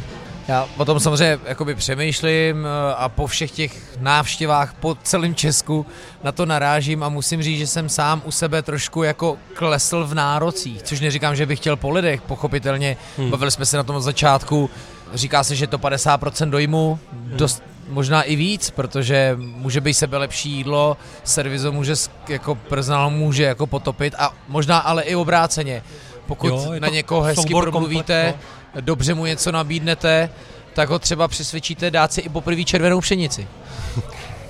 Já 0.50 0.68
o 0.76 0.84
tom 0.84 1.00
samozřejmě 1.00 1.38
jakoby 1.44 1.74
přemýšlím 1.74 2.66
a 2.96 3.08
po 3.08 3.26
všech 3.26 3.50
těch 3.50 3.98
návštěvách 3.98 4.74
po 4.74 4.94
celém 5.02 5.34
Česku 5.34 5.86
na 6.22 6.32
to 6.32 6.46
narážím 6.46 7.02
a 7.02 7.08
musím 7.08 7.42
říct, 7.42 7.58
že 7.58 7.66
jsem 7.66 7.88
sám 7.88 8.22
u 8.24 8.30
sebe 8.30 8.62
trošku 8.62 9.02
jako 9.02 9.38
klesl 9.54 10.04
v 10.04 10.14
nárocích, 10.14 10.82
což 10.82 11.00
neříkám, 11.00 11.36
že 11.36 11.46
bych 11.46 11.58
chtěl 11.58 11.76
po 11.76 11.90
lidech, 11.90 12.20
pochopitelně 12.20 12.96
hmm. 13.18 13.30
bavili 13.30 13.50
jsme 13.50 13.66
se 13.66 13.76
na 13.76 13.82
tom 13.82 13.96
od 13.96 14.00
začátku, 14.00 14.70
Říká 15.14 15.44
se, 15.44 15.56
že 15.56 15.66
to 15.66 15.78
50% 15.78 16.50
dojmu, 16.50 16.98
dost, 17.12 17.62
možná 17.88 18.22
i 18.22 18.36
víc, 18.36 18.70
protože 18.70 19.36
může 19.38 19.80
být 19.80 19.94
sebe 19.94 20.16
lepší 20.18 20.50
jídlo, 20.50 20.96
servizo 21.24 21.72
může 21.72 21.94
jako 22.28 22.54
personál 22.54 23.10
může 23.10 23.42
jako 23.42 23.66
potopit 23.66 24.14
a 24.18 24.34
možná 24.48 24.78
ale 24.78 25.02
i 25.02 25.14
obráceně. 25.14 25.82
Pokud 26.26 26.48
jo, 26.48 26.74
na 26.78 26.88
někoho 26.88 27.22
hezky 27.22 27.54
promluvíte, 27.54 28.22
komplet, 28.22 28.36
no. 28.36 28.59
Dobře 28.80 29.14
mu 29.14 29.26
něco 29.26 29.52
nabídnete, 29.52 30.30
tak 30.72 30.88
ho 30.88 30.98
třeba 30.98 31.28
přesvědčíte 31.28 31.90
dát 31.90 32.12
si 32.12 32.20
i 32.20 32.28
poprvé 32.28 32.64
červenou 32.64 33.00
pšenici. 33.00 33.48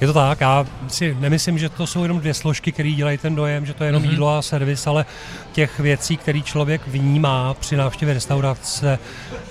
Je 0.00 0.06
to 0.06 0.12
tak, 0.12 0.40
já 0.40 0.66
si 0.88 1.16
nemyslím, 1.20 1.58
že 1.58 1.68
to 1.68 1.86
jsou 1.86 2.02
jenom 2.02 2.20
dvě 2.20 2.34
složky, 2.34 2.72
které 2.72 2.90
dělají 2.90 3.18
ten 3.18 3.34
dojem, 3.34 3.66
že 3.66 3.74
to 3.74 3.84
je 3.84 3.88
jenom 3.88 4.02
mm-hmm. 4.02 4.10
jídlo 4.10 4.36
a 4.36 4.42
servis, 4.42 4.86
ale 4.86 5.06
těch 5.52 5.80
věcí, 5.80 6.16
které 6.16 6.40
člověk 6.40 6.86
vnímá 6.86 7.54
při 7.54 7.76
návštěvě 7.76 8.14
restaurace, 8.14 8.98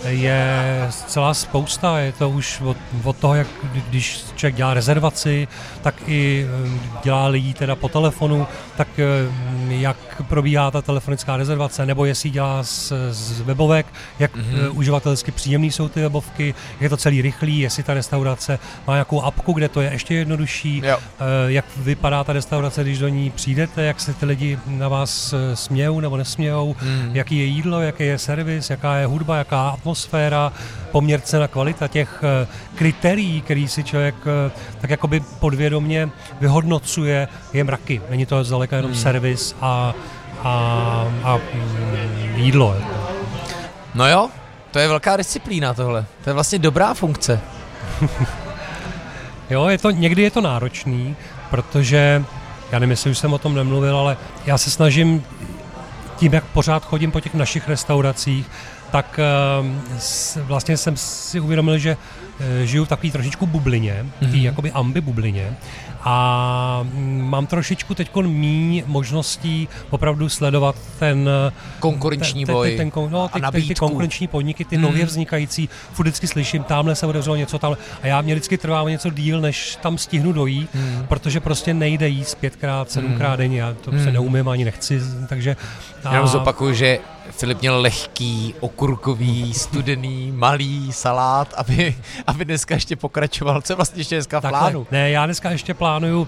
je 0.08 0.88
celá 1.08 1.34
spousta. 1.34 2.00
Je 2.00 2.12
to 2.12 2.30
už 2.30 2.62
od, 2.62 2.78
od 3.04 3.18
toho, 3.18 3.36
jak 3.36 3.48
když 3.90 4.24
člověk 4.36 4.56
dělá 4.56 4.74
rezervaci, 4.74 5.48
tak 5.82 5.96
i 6.08 6.48
eh, 6.48 6.80
dělá 7.04 7.28
lidí 7.28 7.54
teda 7.54 7.76
po 7.76 7.90
telefonu, 7.90 8.48
tak 8.78 8.88
eh, 9.00 9.04
jak 9.70 10.22
probíhá 10.28 10.72
ta 10.72 10.82
telefonická 10.82 11.38
rezervace, 11.38 11.86
nebo 11.86 12.06
jestli 12.06 12.30
dělá 12.30 12.64
z, 12.64 12.94
z 13.12 13.42
webovek, 13.42 13.86
jak 14.20 14.36
mm-hmm. 14.36 14.72
uživatelsky 14.74 15.32
příjemný 15.32 15.72
jsou 15.72 15.90
ty 15.90 16.02
webovky, 16.02 16.56
jak 16.72 16.82
je 16.82 16.90
to 16.90 16.98
celý 16.98 17.22
rychlý, 17.22 17.60
jestli 17.60 17.84
ta 17.84 17.94
restaurace 17.94 18.60
má 18.88 18.94
nějakou 18.94 19.22
apku, 19.22 19.54
kde 19.54 19.70
to 19.70 19.82
je 19.82 19.92
ještě 19.92 20.16
jednodušší, 20.16 20.82
jo. 20.86 20.98
jak 21.48 21.66
vypadá 21.78 22.24
ta 22.24 22.34
restaurace, 22.34 22.84
když 22.84 23.00
do 23.00 23.08
ní 23.08 23.30
přijdete, 23.30 23.84
jak 23.84 24.00
se 24.00 24.14
ty 24.14 24.26
lidi 24.26 24.60
na 24.68 24.88
vás 24.88 25.34
smějou 25.90 26.00
nebo 26.00 26.18
nesmějou, 26.18 26.76
mm. 26.82 27.12
jaký 27.14 27.38
je 27.38 27.46
jídlo, 27.46 27.82
jaký 27.82 28.04
je 28.06 28.18
servis, 28.18 28.70
jaká 28.70 28.96
je 28.96 29.06
hudba, 29.06 29.38
jaká 29.38 29.70
atmosféra, 29.70 30.54
poměr 30.92 31.22
cena 31.22 31.48
kvalita 31.48 31.88
těch 31.88 32.24
kritérií, 32.76 33.42
který 33.42 33.68
si 33.68 33.84
člověk 33.84 34.16
tak 34.82 34.90
jakoby 34.90 35.22
podvědomně 35.40 36.10
vyhodnocuje, 36.42 37.28
je 37.54 37.64
mraky. 37.64 38.02
Není 38.10 38.26
to 38.26 38.44
zdaleka 38.44 38.76
jenom 38.76 38.92
mm. 38.92 38.98
servis 38.98 39.56
a, 39.62 39.94
a, 40.44 40.54
a 41.24 41.38
mm, 41.38 42.36
jídlo. 42.36 42.76
No 43.96 44.08
jo, 44.08 44.30
to 44.72 44.80
je 44.80 44.88
velká 44.88 45.18
disciplína 45.18 45.74
tohle. 45.74 46.06
To 46.24 46.30
je 46.30 46.34
vlastně 46.34 46.60
dobrá 46.60 46.94
funkce. 46.94 47.42
jo, 49.50 49.68
je 49.68 49.78
to, 49.78 49.92
někdy 49.92 50.22
je 50.22 50.32
to 50.32 50.42
náročný, 50.42 51.16
protože 51.50 52.24
já 52.72 52.80
nevím, 52.80 52.92
jestli 52.92 53.12
už 53.12 53.18
jsem 53.18 53.34
o 53.34 53.38
tom 53.38 53.56
nemluvil, 53.56 53.98
ale 53.98 54.18
já 54.46 54.58
se 54.58 54.72
snažím 54.72 55.24
tím, 56.20 56.34
jak 56.34 56.44
pořád 56.44 56.86
chodím 56.86 57.12
po 57.12 57.20
těch 57.20 57.34
našich 57.34 57.68
restauracích, 57.68 58.48
tak 58.92 59.20
uh, 59.60 60.42
vlastně 60.42 60.78
jsem 60.78 60.98
si 60.98 61.40
uvědomil, 61.40 61.78
že 61.78 61.98
žiju 62.64 62.86
v 62.86 62.88
takový 62.88 63.12
trošičku 63.12 63.48
bublině, 63.48 64.06
mm-hmm. 64.22 64.32
tý 64.32 64.44
jakoby 64.44 64.72
ambi 64.72 65.02
bublině 65.02 65.58
a 66.04 66.80
mm, 66.84 67.30
mám 67.30 67.48
trošičku 67.48 67.96
teď 67.96 68.16
míň 68.16 68.84
možností 68.86 69.68
opravdu 69.90 70.30
sledovat 70.30 70.76
ten 71.00 71.30
konkurenční 71.80 72.46
ten, 72.46 72.56
boj 72.56 72.78
ten, 72.78 72.92
ten, 72.92 73.12
no, 73.12 73.28
ty, 73.28 73.42
a 73.42 73.52
ty, 73.52 73.62
ty 73.62 73.76
konkurenční 73.76 74.28
podniky, 74.28 74.66
ty 74.66 74.78
mm. 74.78 74.84
nově 74.84 75.06
vznikající, 75.06 75.70
furt 75.94 76.06
vždycky 76.06 76.28
slyším, 76.28 76.64
tamhle 76.64 76.96
se 76.96 77.06
otevřelo 77.06 77.36
něco, 77.36 77.60
tam 77.60 77.78
a 78.04 78.08
já 78.08 78.22
mě 78.22 78.34
vždycky 78.34 78.58
trvá 78.58 78.90
něco 78.90 79.10
díl, 79.10 79.42
než 79.42 79.78
tam 79.82 79.98
stihnu 79.98 80.32
dojít, 80.32 80.76
mm. 80.76 81.06
protože 81.08 81.40
prostě 81.40 81.74
nejde 81.74 82.08
jíst 82.08 82.36
pětkrát, 82.36 82.92
sedmkrát 82.92 83.32
mm. 83.32 83.38
denně, 83.38 83.62
já 83.62 83.74
to 83.74 83.92
mm. 83.92 84.04
se 84.04 84.12
neumím 84.12 84.50
ani 84.50 84.66
nechci, 84.66 85.02
takže... 85.28 85.56
A... 86.04 86.14
Já 86.14 86.28
zopakuju, 86.28 86.74
že 86.74 87.00
Filip 87.30 87.62
měl 87.62 87.82
lehký, 87.82 88.56
okurkový, 88.60 89.54
studený, 89.54 90.32
malý 90.32 90.92
salát, 90.92 91.54
aby, 91.58 91.96
aby 92.28 92.46
dneska 92.46 92.76
ještě 92.76 92.96
pokračoval. 92.96 93.62
Co 93.62 93.76
vlastně 93.76 94.00
ještě 94.00 94.16
dneska 94.16 94.40
v 94.40 94.50
plánu? 94.50 94.88
Ne, 94.92 95.10
já 95.10 95.26
dneska 95.26 95.52
ještě 95.52 95.74
plánuju 95.74 96.28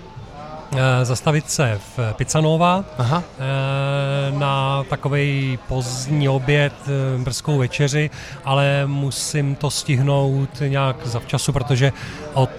zastavit 1.04 1.50
se 1.50 1.80
v 1.98 2.14
Picanova 2.14 2.84
Aha. 2.98 3.24
Eh, 3.40 4.40
na 4.40 4.84
takový 4.90 5.60
pozdní 5.68 6.30
oběd, 6.30 6.74
eh, 6.88 7.24
brzkou 7.24 7.58
večeři, 7.58 8.10
ale 8.46 8.84
musím 8.86 9.56
to 9.56 9.70
stihnout 9.70 10.50
nějak 10.68 10.96
zavčasu, 11.08 11.54
protože 11.54 11.94
od 12.34 12.50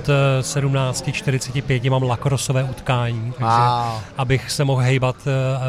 17.45 0.41 1.91
mám 1.91 2.03
lakrosové 2.03 2.65
utkání, 2.65 3.33
takže 3.33 3.45
wow. 3.45 4.01
abych 4.19 4.51
se 4.51 4.65
mohl 4.65 4.83
hejbat 4.83 5.17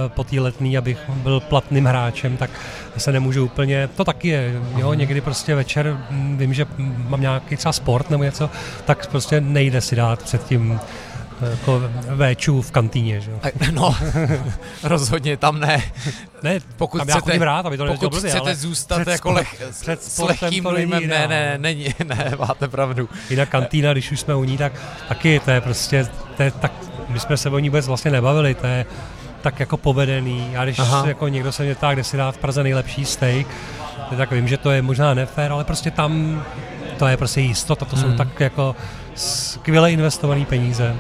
po 0.08 0.24
té 0.24 0.40
letní, 0.40 0.78
abych 0.78 0.98
byl 1.10 1.40
platným 1.40 1.86
hráčem, 1.86 2.38
tak 2.38 2.50
se 2.98 3.12
nemůžu 3.12 3.46
úplně, 3.46 3.88
to 3.88 4.04
taky 4.04 4.28
je, 4.28 4.62
jo, 4.78 4.94
někdy 4.94 5.22
prostě 5.22 5.56
večer 5.56 5.98
hm, 6.10 6.38
vím, 6.38 6.54
že 6.54 6.66
mám 7.10 7.22
nějaký 7.22 7.58
třeba 7.58 7.74
sport 7.74 8.10
nebo 8.10 8.24
něco, 8.24 8.50
tak 8.86 9.08
prostě 9.08 9.42
nejde 9.42 9.82
si 9.82 9.96
dát 9.96 10.24
před 10.24 10.44
tím 10.44 10.80
jako 11.52 11.82
véčů 12.10 12.62
v 12.62 12.72
kantýně, 12.72 13.22
že 13.22 13.32
No, 13.72 13.96
rozhodně 14.84 15.38
tam 15.38 15.60
ne. 15.60 15.84
Ne, 16.44 16.60
pokud 16.78 16.98
tam 16.98 17.08
chcete, 17.08 17.34
já 17.34 17.46
rád, 17.46 17.66
aby 17.66 17.78
to 17.78 17.86
pokud 17.86 18.10
blbě, 18.10 18.30
chcete 18.30 18.56
zůstat 18.56 19.02
před 19.02 19.12
jako 19.12 19.32
leh, 19.32 19.64
před 19.82 20.04
s 20.04 20.20
lehkým 20.20 20.64
dojmem, 20.64 21.08
ne, 21.08 21.28
ne, 21.28 21.58
není, 21.58 21.86
ne, 22.04 22.32
máte 22.40 22.68
pravdu. 22.68 23.10
Jinak 23.30 23.50
kantýna, 23.50 23.94
když 23.94 24.12
už 24.12 24.20
jsme 24.20 24.36
u 24.36 24.44
ní, 24.44 24.58
tak 24.58 24.74
taky 25.08 25.40
to 25.40 25.52
je 25.52 25.62
prostě, 25.62 26.08
to 26.38 26.44
je, 26.44 26.52
tak, 26.52 26.72
my 27.10 27.20
jsme 27.20 27.38
se 27.38 27.50
o 27.50 27.60
ní 27.60 27.70
vůbec 27.70 27.88
vlastně 27.88 28.12
nebavili, 28.12 28.56
to 28.56 28.68
je 28.68 28.86
tak 29.42 29.60
jako 29.60 29.78
povedený. 29.78 30.50
Já 30.52 30.64
když 30.64 30.80
Aha. 30.80 31.08
jako 31.08 31.28
někdo 31.28 31.52
se 31.52 31.64
mě 31.64 31.76
ptá, 31.76 31.94
kde 31.94 32.04
si 32.04 32.18
dá 32.18 32.32
v 32.32 32.38
Praze 32.38 32.64
nejlepší 32.64 33.06
steak, 33.06 33.48
tak 34.18 34.32
vím, 34.32 34.48
že 34.48 34.58
to 34.58 34.72
je 34.72 34.82
možná 34.82 35.14
nefér, 35.14 35.52
ale 35.52 35.64
prostě 35.64 35.92
tam 35.92 36.44
to 36.98 37.08
je 37.08 37.18
prostě 37.18 37.42
jistota, 37.42 37.86
to 37.86 37.96
hmm. 37.96 38.12
jsou 38.12 38.18
tak 38.18 38.40
jako 38.40 38.76
skvěle 39.16 39.92
investované 39.92 40.46
peníze 40.46 40.96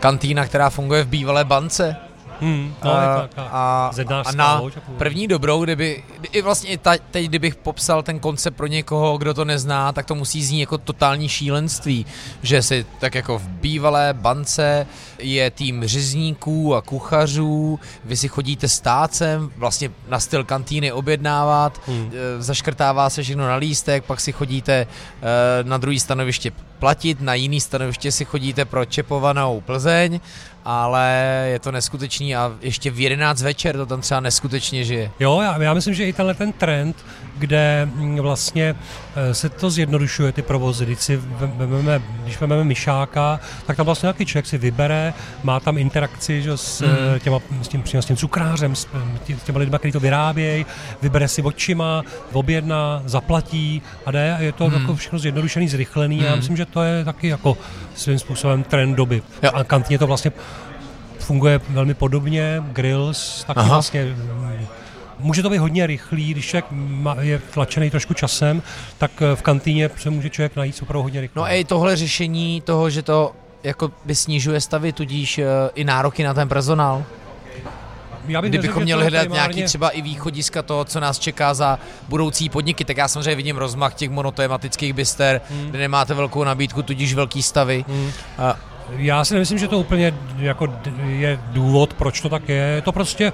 kantýna, 0.00 0.46
která 0.46 0.70
funguje 0.70 1.04
v 1.04 1.08
bývalé 1.08 1.44
bance. 1.44 1.96
Hmm, 2.40 2.74
no, 2.84 2.92
a, 2.92 3.28
a, 3.36 3.90
a 4.24 4.32
na 4.32 4.62
první 4.98 5.28
dobrou, 5.28 5.64
kdyby, 5.64 6.04
i 6.32 6.42
vlastně 6.42 6.78
ta, 6.78 6.92
teď, 7.10 7.26
kdybych 7.26 7.56
popsal 7.56 8.02
ten 8.02 8.18
koncept 8.18 8.56
pro 8.56 8.66
někoho, 8.66 9.18
kdo 9.18 9.34
to 9.34 9.44
nezná, 9.44 9.92
tak 9.92 10.06
to 10.06 10.14
musí 10.14 10.44
znít 10.44 10.60
jako 10.60 10.78
totální 10.78 11.28
šílenství, 11.28 12.06
že 12.42 12.62
si 12.62 12.86
tak 12.98 13.14
jako 13.14 13.38
v 13.38 13.48
bývalé 13.48 14.12
bance 14.12 14.86
je 15.18 15.50
tým 15.50 15.86
řezníků 15.86 16.74
a 16.74 16.82
kuchařů, 16.82 17.80
vy 18.04 18.16
si 18.16 18.28
chodíte 18.28 18.68
s 18.68 18.80
tácem, 18.80 19.50
vlastně 19.56 19.90
na 20.08 20.20
styl 20.20 20.44
kantýny 20.44 20.92
objednávat, 20.92 21.80
hmm. 21.86 22.10
E, 22.38 22.42
zaškrtává 22.42 23.10
se 23.10 23.22
všechno 23.22 23.48
na 23.48 23.56
lístek, 23.56 24.04
pak 24.04 24.20
si 24.20 24.32
chodíte 24.32 24.72
e, 24.72 24.86
na 25.62 25.76
druhý 25.78 26.00
stanoviště 26.00 26.52
platit, 26.78 27.20
na 27.20 27.34
jiný 27.34 27.60
stanoviště 27.60 28.12
si 28.12 28.24
chodíte 28.24 28.64
pro 28.64 28.84
čepovanou 28.84 29.60
Plzeň 29.60 30.20
ale 30.70 31.46
je 31.52 31.58
to 31.58 31.72
neskutečný 31.72 32.36
a 32.36 32.52
ještě 32.60 32.90
v 32.90 33.00
11 33.00 33.42
večer 33.42 33.76
to 33.76 33.86
tam 33.86 34.00
třeba 34.00 34.20
neskutečně 34.20 34.84
žije. 34.84 35.10
Jo, 35.20 35.40
já, 35.42 35.62
já 35.62 35.74
myslím, 35.74 35.94
že 35.94 36.08
i 36.08 36.12
tenhle 36.12 36.34
ten 36.34 36.52
trend, 36.52 36.96
kde 37.38 37.88
mm, 37.94 38.16
vlastně 38.18 38.74
eh, 39.16 39.34
se 39.34 39.48
to 39.48 39.70
zjednodušuje, 39.70 40.32
ty 40.32 40.42
provozy, 40.42 40.86
když, 40.86 40.98
si 40.98 41.16
vememe, 41.56 42.02
když 42.22 42.40
vezmeme 42.40 42.64
myšáka, 42.64 43.40
tak 43.66 43.76
tam 43.76 43.86
vlastně 43.86 44.06
nějaký 44.06 44.26
člověk 44.26 44.46
si 44.46 44.58
vybere, 44.58 45.14
má 45.42 45.60
tam 45.60 45.78
interakci 45.78 46.42
že, 46.42 46.56
s, 46.56 46.80
mm. 46.80 47.20
těma, 47.20 47.38
s, 47.62 47.68
tím, 47.68 47.82
s 47.86 48.06
tím 48.06 48.16
cukrářem, 48.16 48.76
s, 48.76 48.88
s 49.38 49.42
těma 49.42 49.58
lidmi, 49.58 49.78
kteří 49.78 49.92
to 49.92 50.00
vyrábějí, 50.00 50.66
vybere 51.02 51.28
si 51.28 51.42
očima, 51.42 52.02
objedná, 52.32 53.02
zaplatí 53.04 53.82
a 54.06 54.10
jde. 54.10 54.36
Je 54.40 54.52
to 54.52 54.68
mm. 54.68 54.74
jako 54.74 54.94
všechno 54.94 55.18
zjednodušený, 55.18 55.68
zrychlený. 55.68 56.16
Mm. 56.16 56.24
Já 56.24 56.36
myslím, 56.36 56.56
že 56.56 56.66
to 56.66 56.82
je 56.82 57.04
taky 57.04 57.28
jako 57.28 57.56
svým 57.94 58.18
způsobem 58.18 58.62
trend 58.62 58.94
doby. 58.94 59.22
Jo. 59.42 59.50
A 59.54 59.64
kantýně 59.64 59.98
to 59.98 60.06
vlastně 60.06 60.32
funguje 61.28 61.60
velmi 61.68 61.94
podobně, 61.94 62.62
Grills 62.72 63.44
taky 63.44 63.60
Aha. 63.60 63.68
vlastně 63.68 64.16
Může 65.20 65.42
to 65.42 65.50
být 65.50 65.58
hodně 65.58 65.86
rychlý, 65.86 66.30
když 66.32 66.46
člověk 66.46 66.64
je 67.20 67.38
tlačený 67.38 67.90
trošku 67.90 68.14
časem, 68.14 68.62
tak 68.98 69.10
eh, 69.22 69.36
v 69.36 69.42
kantýně 69.42 69.90
se 69.96 70.10
může 70.10 70.30
člověk 70.30 70.56
najít 70.56 70.82
opravdu 70.82 71.02
hodně 71.02 71.20
rychle. 71.20 71.40
No 71.40 71.44
a 71.44 71.48
i 71.48 71.64
tohle 71.64 71.96
řešení 71.96 72.60
toho, 72.60 72.90
že 72.90 73.02
to 73.02 73.32
jako 73.64 73.90
by 74.04 74.14
snižuje 74.14 74.60
stavy, 74.60 74.92
tudíž 74.92 75.38
uh, 75.38 75.44
i 75.74 75.84
nároky 75.84 76.24
na 76.24 76.34
ten 76.34 76.48
personál. 76.48 77.04
Já 78.28 78.42
bych 78.42 78.50
Kdybychom 78.50 78.82
měli 78.82 79.02
hledat 79.02 79.20
primárně- 79.20 79.34
nějaký 79.34 79.62
třeba 79.62 79.90
i 79.90 80.02
východiska 80.02 80.62
toho, 80.62 80.84
co 80.84 81.00
nás 81.00 81.18
čeká 81.18 81.54
za 81.54 81.78
budoucí 82.08 82.48
podniky, 82.48 82.84
tak 82.84 82.96
já 82.96 83.08
samozřejmě 83.08 83.34
vidím 83.34 83.56
rozmach 83.56 83.94
těch 83.94 84.10
monotematických 84.10 84.92
byster, 84.92 85.40
Hmm. 85.50 85.70
kde 85.70 85.78
nemáte 85.78 86.14
velkou 86.14 86.44
nabídku, 86.44 86.82
tudíž 86.82 87.14
velký 87.14 87.42
stavy. 87.42 87.84
Hmm. 87.88 88.10
Já 88.96 89.24
si 89.24 89.34
nemyslím, 89.34 89.58
že 89.58 89.68
to 89.68 89.78
úplně 89.78 90.14
jako 90.38 90.68
je 91.06 91.38
důvod, 91.52 91.94
proč 91.94 92.20
to 92.20 92.28
tak 92.28 92.48
je. 92.48 92.56
Je 92.56 92.82
to 92.82 92.92
prostě 92.92 93.32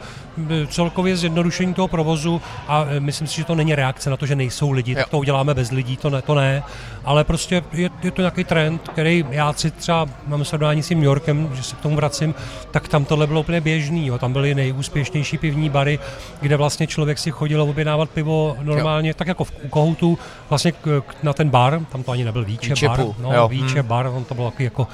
celkově 0.69 1.17
zjednodušení 1.17 1.75
toho 1.75 1.89
provozu 1.89 2.43
a 2.69 2.87
e, 2.91 3.01
myslím 3.01 3.27
si, 3.29 3.37
že 3.37 3.45
to 3.45 3.55
není 3.55 3.75
reakce 3.75 4.11
na 4.11 4.17
to, 4.17 4.27
že 4.27 4.37
nejsou 4.37 4.71
lidi, 4.71 4.93
Jo. 4.93 4.97
tak 4.99 5.09
to 5.09 5.19
uděláme 5.19 5.55
bez 5.55 5.71
lidí, 5.71 5.97
to 5.97 6.11
ne, 6.11 6.23
to 6.23 6.35
ne. 6.35 6.63
Ale 7.05 7.25
prostě 7.25 7.63
je, 7.73 7.91
je 8.03 8.11
to 8.11 8.23
nějaký 8.23 8.45
trend, 8.45 8.89
který 8.89 9.25
já 9.31 9.53
si 9.53 9.71
třeba 9.71 10.07
mám 10.27 10.45
srovnání 10.45 10.83
s 10.83 10.89
tím 10.89 10.99
New 10.99 11.05
Yorkem, 11.05 11.51
že 11.55 11.63
se 11.63 11.77
k 11.77 11.81
tomu 11.81 11.97
vracím, 11.97 12.35
tak 12.71 12.89
tam 12.89 13.05
tohle 13.05 13.27
bylo 13.27 13.41
úplně 13.41 13.61
běžný. 13.61 14.07
Jo. 14.07 14.19
Tam 14.19 14.33
byly 14.33 14.55
nejúspěšnější 14.55 15.39
pivní 15.39 15.71
bary, 15.71 15.99
kde 16.41 16.57
vlastně 16.57 16.87
člověk 16.87 17.19
si 17.19 17.31
chodil 17.31 17.63
objednávat 17.63 18.11
pivo 18.11 18.57
normálně, 18.63 19.09
jo. 19.09 19.15
tak 19.19 19.29
jako 19.29 19.45
v, 19.45 19.53
kohoutu, 19.71 20.19
vlastně 20.49 20.73
k, 20.73 21.03
k, 21.07 21.23
na 21.23 21.33
ten 21.33 21.49
bar, 21.51 21.81
tam 21.93 22.03
to 22.03 22.13
ani 22.13 22.25
nebyl 22.25 22.45
Víče, 22.45 22.89
bar, 22.89 23.01
no, 23.19 23.33
jo. 23.35 23.49
Víče 23.49 23.81
Hmm. 23.81 23.89
bar, 23.89 24.07
on 24.07 24.25
to 24.25 24.35
bylo 24.35 24.53
jako 24.59 24.87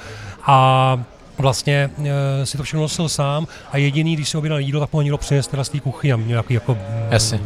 a 0.45 0.99
vlastně 1.37 1.89
e, 2.41 2.45
si 2.45 2.57
to 2.57 2.63
všechno 2.63 2.81
nosil 2.81 3.09
sám 3.09 3.47
a 3.71 3.77
jediný, 3.77 4.15
když 4.15 4.29
si 4.29 4.37
objednal 4.37 4.59
jídlo, 4.59 4.79
tak 4.79 4.93
mu 4.93 5.01
někdo 5.01 5.17
přines 5.17 5.47
teda 5.47 5.63
z 5.63 5.69
té 5.69 5.79
kuchyně 5.79 6.13
a 6.13 6.17
měl 6.17 6.27
nějaký 6.29 6.53
jako 6.53 6.73
mm, 6.75 6.81
Jasně. 7.09 7.39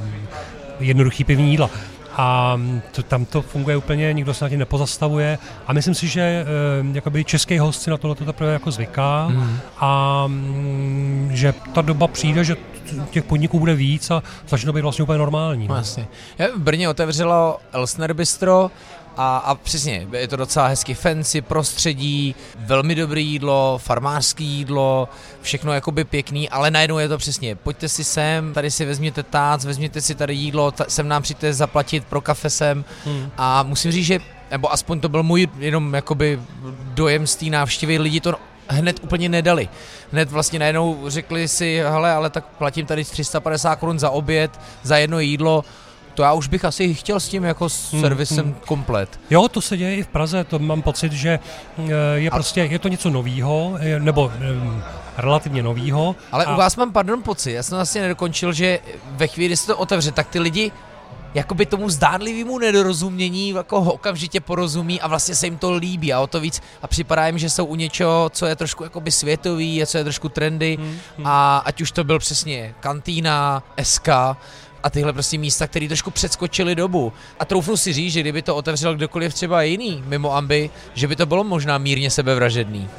jednoduchý 0.79 1.23
pivní 1.23 1.51
jídla. 1.51 1.69
A 2.17 2.55
mm, 2.55 2.81
to, 2.91 3.03
tam 3.03 3.25
to 3.25 3.41
funguje 3.41 3.77
úplně, 3.77 4.13
nikdo 4.13 4.34
se 4.34 4.45
na 4.45 4.49
tím 4.49 4.60
nepozastavuje 4.60 5.38
a 5.67 5.73
myslím 5.73 5.95
si, 5.95 6.08
že 6.08 6.21
e, 6.21 6.45
jakoby 6.93 7.23
český 7.23 7.58
host 7.58 7.81
si 7.81 7.89
na 7.89 7.97
tohle 7.97 8.15
to 8.15 8.25
teprve 8.25 8.53
jako 8.53 8.71
zvyká 8.71 9.27
Mhm. 9.29 9.60
a 9.79 10.23
mm, 10.27 11.29
že 11.34 11.53
ta 11.73 11.81
doba 11.81 12.08
přijde, 12.08 12.43
že 12.43 12.55
těch 13.10 13.23
podniků 13.23 13.60
bude 13.60 13.75
víc 13.75 14.12
a 14.12 14.23
začne 14.47 14.65
to 14.65 14.73
být 14.73 14.81
vlastně 14.81 15.03
úplně 15.03 15.19
normální. 15.19 15.67
No, 15.67 15.75
jasně. 15.75 16.08
V 16.55 16.60
Brně 16.60 16.89
otevřelo 16.89 17.58
Elsner 17.73 18.13
Bistro 18.13 18.71
a, 19.17 19.38
a 19.38 19.56
přesně, 19.56 20.08
je 20.12 20.28
to 20.28 20.36
docela 20.36 20.67
hezky 20.67 20.93
fancy 20.93 21.41
prostředí, 21.41 22.36
velmi 22.56 22.95
dobré 22.95 23.19
jídlo, 23.19 23.80
farmářské 23.84 24.43
jídlo, 24.43 25.10
všechno 25.41 25.73
jakoby 25.73 26.04
pěkný, 26.04 26.49
ale 26.49 26.71
najednou 26.71 26.97
je 26.97 27.08
to 27.10 27.17
přesně, 27.17 27.56
pojďte 27.56 27.89
si 27.89 28.04
sem, 28.04 28.54
tady 28.54 28.71
si 28.71 28.86
vezměte 28.86 29.23
tác, 29.23 29.63
vezměte 29.63 30.01
si 30.01 30.15
tady 30.15 30.34
jídlo, 30.34 30.71
ta, 30.71 30.86
sem 30.88 31.08
nám 31.08 31.21
přijďte 31.21 31.54
zaplatit 31.54 32.06
pro 32.06 32.21
kafe 32.21 32.49
sem 32.49 32.86
Hmm. 33.06 33.32
a 33.38 33.63
musím 33.63 33.91
říct, 33.91 34.06
že, 34.06 34.19
nebo 34.51 34.73
aspoň 34.73 34.99
to 34.99 35.10
byl 35.10 35.23
můj 35.23 35.47
jenom 35.58 35.93
jakoby 35.93 36.39
dojem 36.93 37.28
z 37.28 37.36
té 37.36 37.45
návštěvy, 37.45 37.97
lidi 37.97 38.21
to 38.21 38.36
hned 38.67 38.99
úplně 39.04 39.30
nedali. 39.30 39.69
Hned 40.12 40.32
vlastně 40.32 40.60
najednou 40.60 41.04
řekli 41.08 41.47
si, 41.47 41.82
hele, 41.89 42.12
ale 42.12 42.30
tak 42.30 42.45
platím 42.45 42.86
tady 42.86 43.04
350 43.04 43.75
korun 43.75 43.99
za 43.99 44.10
oběd, 44.10 44.60
za 44.84 44.97
jedno 44.97 45.19
jídlo, 45.19 45.63
to 46.15 46.23
já 46.23 46.34
už 46.34 46.47
bych 46.47 46.65
asi 46.65 46.93
chtěl 46.93 47.19
s 47.19 47.30
tím 47.30 47.43
jako 47.43 47.69
s 47.69 47.91
Hmm, 47.91 48.01
servisem 48.01 48.45
hmm. 48.45 48.56
komplet. 48.65 49.19
Jo, 49.30 49.47
to 49.47 49.62
se 49.62 49.78
děje 49.78 49.95
i 49.95 50.04
v 50.04 50.08
Praze, 50.08 50.43
to 50.43 50.60
mám 50.60 50.82
pocit, 50.82 51.12
že 51.12 51.39
eh, 51.78 51.91
je 52.13 52.32
prostě, 52.32 52.62
je 52.62 52.80
to 52.80 52.88
něco 52.88 53.10
novýho, 53.10 53.78
nebo 53.99 54.32
eh, 54.36 54.84
relativně 55.17 55.63
novýho. 55.63 56.15
Ale 56.32 56.45
a, 56.45 56.54
u 56.54 56.58
vás 56.58 56.75
mám, 56.75 56.91
pardon, 56.91 57.21
pocit, 57.21 57.51
já 57.51 57.63
jsem 57.63 57.75
vlastně 57.78 58.01
nedokončil, 58.01 58.54
že 58.54 58.80
ve 59.12 59.28
chvíli, 59.28 59.47
kdy 59.47 59.58
se 59.58 59.67
to 59.67 59.78
otevře, 59.78 60.12
tak 60.12 60.28
ty 60.28 60.39
lidi 60.39 60.71
jakoby 61.34 61.65
tomu 61.65 61.89
zdánlivému 61.89 62.60
nedorozumění 62.60 63.49
jako 63.49 63.82
ho 63.82 63.93
okamžitě 63.93 64.39
porozumí 64.39 65.01
a 65.01 65.08
vlastně 65.08 65.36
se 65.36 65.47
jim 65.47 65.58
to 65.58 65.73
líbí 65.73 66.13
a 66.13 66.19
o 66.19 66.28
to 66.28 66.39
víc 66.39 66.62
a 66.82 66.88
připadá 66.88 67.28
jim, 67.28 67.38
že 67.38 67.49
jsou 67.49 67.65
u 67.65 67.75
něčeho, 67.75 68.30
co 68.34 68.45
je 68.45 68.56
trošku 68.56 68.84
jakoby 68.84 69.12
světový, 69.12 69.84
a 69.84 69.86
co 69.86 69.97
je 69.97 70.04
trošku 70.04 70.30
trendy 70.30 70.78
Hmm, 70.80 70.97
hmm. 71.17 71.28
a 71.28 71.58
ať 71.58 71.82
už 71.82 71.91
to 71.91 72.04
byl 72.04 72.19
přesně 72.19 72.75
kantýna, 72.80 73.63
SK 73.84 74.10
a 74.86 74.89
tyhle 74.89 75.13
prostě 75.13 75.38
místa, 75.38 75.67
které 75.67 75.88
trošku 75.88 76.12
předskočily 76.12 76.76
dobu. 76.76 77.13
A 77.39 77.45
troufnu 77.45 77.78
si 77.78 77.93
říct, 77.93 78.13
že 78.13 78.21
kdyby 78.21 78.41
to 78.41 78.56
otevřel 78.56 78.95
kdokoliv 78.95 79.34
třeba 79.34 79.62
jiný 79.62 80.04
mimo 80.08 80.36
Ambi, 80.36 80.69
že 80.93 81.08
by 81.08 81.15
to 81.15 81.26
bylo 81.26 81.43
možná 81.43 81.78
mírně 81.78 82.10
sebevražedný. 82.12 82.89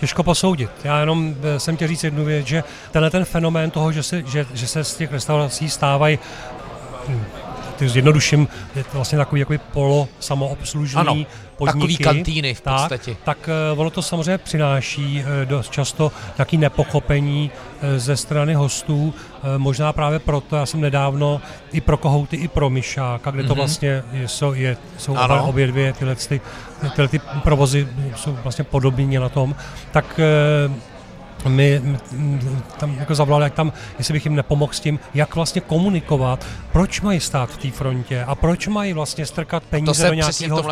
Těžko 0.00 0.22
posoudit. 0.22 0.70
Já 0.84 1.00
jenom 1.00 1.34
eh, 1.42 1.60
jsem 1.60 1.76
chtěl 1.76 1.88
říct 1.88 2.04
jednu 2.04 2.24
věc, 2.24 2.46
že 2.46 2.64
tenhle 2.90 3.10
ten 3.10 3.24
fenomén 3.24 3.70
toho, 3.70 3.92
že 3.92 4.02
se, 4.02 4.22
že, 4.26 4.46
že 4.54 4.66
se 4.66 4.84
z 4.84 4.94
těch 4.94 5.12
restaurací 5.12 5.70
stávají 5.70 6.18
ty 7.78 7.88
zjednoduším, 7.88 8.48
je 8.76 8.84
to 8.84 8.90
vlastně 8.94 9.18
takový 9.18 9.38
jakoby 9.40 9.58
polo 9.58 10.08
samoobslužný 10.20 11.00
Ano, 11.00 11.16
podniky. 11.56 11.78
Takový 11.78 11.96
kantýny 11.96 12.54
v 12.54 12.60
tak, 12.60 12.74
podstatě. 12.74 13.16
tak 13.24 13.48
eh, 13.48 13.76
ono 13.78 13.90
to 13.90 14.02
samozřejmě 14.02 14.38
přináší 14.38 15.24
eh, 15.42 15.46
dost 15.46 15.72
často 15.72 16.12
nějaký 16.38 16.56
nepochopení 16.56 17.50
eh, 17.82 17.98
ze 17.98 18.16
strany 18.16 18.54
hostů. 18.54 19.14
Možná 19.56 19.92
právě 19.92 20.18
proto, 20.18 20.56
já 20.56 20.66
jsem 20.66 20.80
nedávno 20.80 21.40
i 21.72 21.80
pro 21.80 21.96
Kohouty, 21.96 22.36
i 22.36 22.48
pro 22.48 22.70
Myšáka, 22.70 23.30
kde 23.30 23.42
to 23.42 23.48
Mhm. 23.48 23.56
vlastně 23.58 24.02
je, 24.12 24.28
jsou, 24.28 24.52
je, 24.52 24.76
jsou 24.98 25.16
Ano. 25.16 25.46
obě 25.48 25.66
dvě 25.66 25.92
tyhle, 25.92 26.14
ty, 26.14 26.40
tyhle 26.94 27.08
ty 27.08 27.18
provozy 27.42 27.88
jsou 28.16 28.38
vlastně 28.42 28.64
podobně 28.64 29.20
na 29.20 29.28
tom, 29.28 29.54
tak 29.92 30.20
mi 31.46 31.82
tam 32.78 32.94
jako 32.98 33.14
zavolali, 33.14 33.44
jak 33.44 33.54
tam, 33.54 33.72
jestli 33.98 34.12
bych 34.12 34.24
jim 34.24 34.34
nepomohl 34.34 34.72
s 34.72 34.80
tím, 34.80 34.98
jak 35.14 35.34
vlastně 35.34 35.60
komunikovat, 35.60 36.46
proč 36.72 37.00
mají 37.00 37.20
stát 37.20 37.50
v 37.50 37.56
té 37.56 37.70
frontě 37.70 38.24
a 38.24 38.34
proč 38.34 38.66
mají 38.66 38.92
vlastně 38.92 39.26
strkat 39.26 39.62
peníze 39.62 40.08
do 40.08 40.14
nějakého 40.14 40.62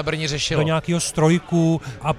do 0.51 0.63
nějakého 0.63 1.01
strojku 1.01 1.81
a 2.03 2.15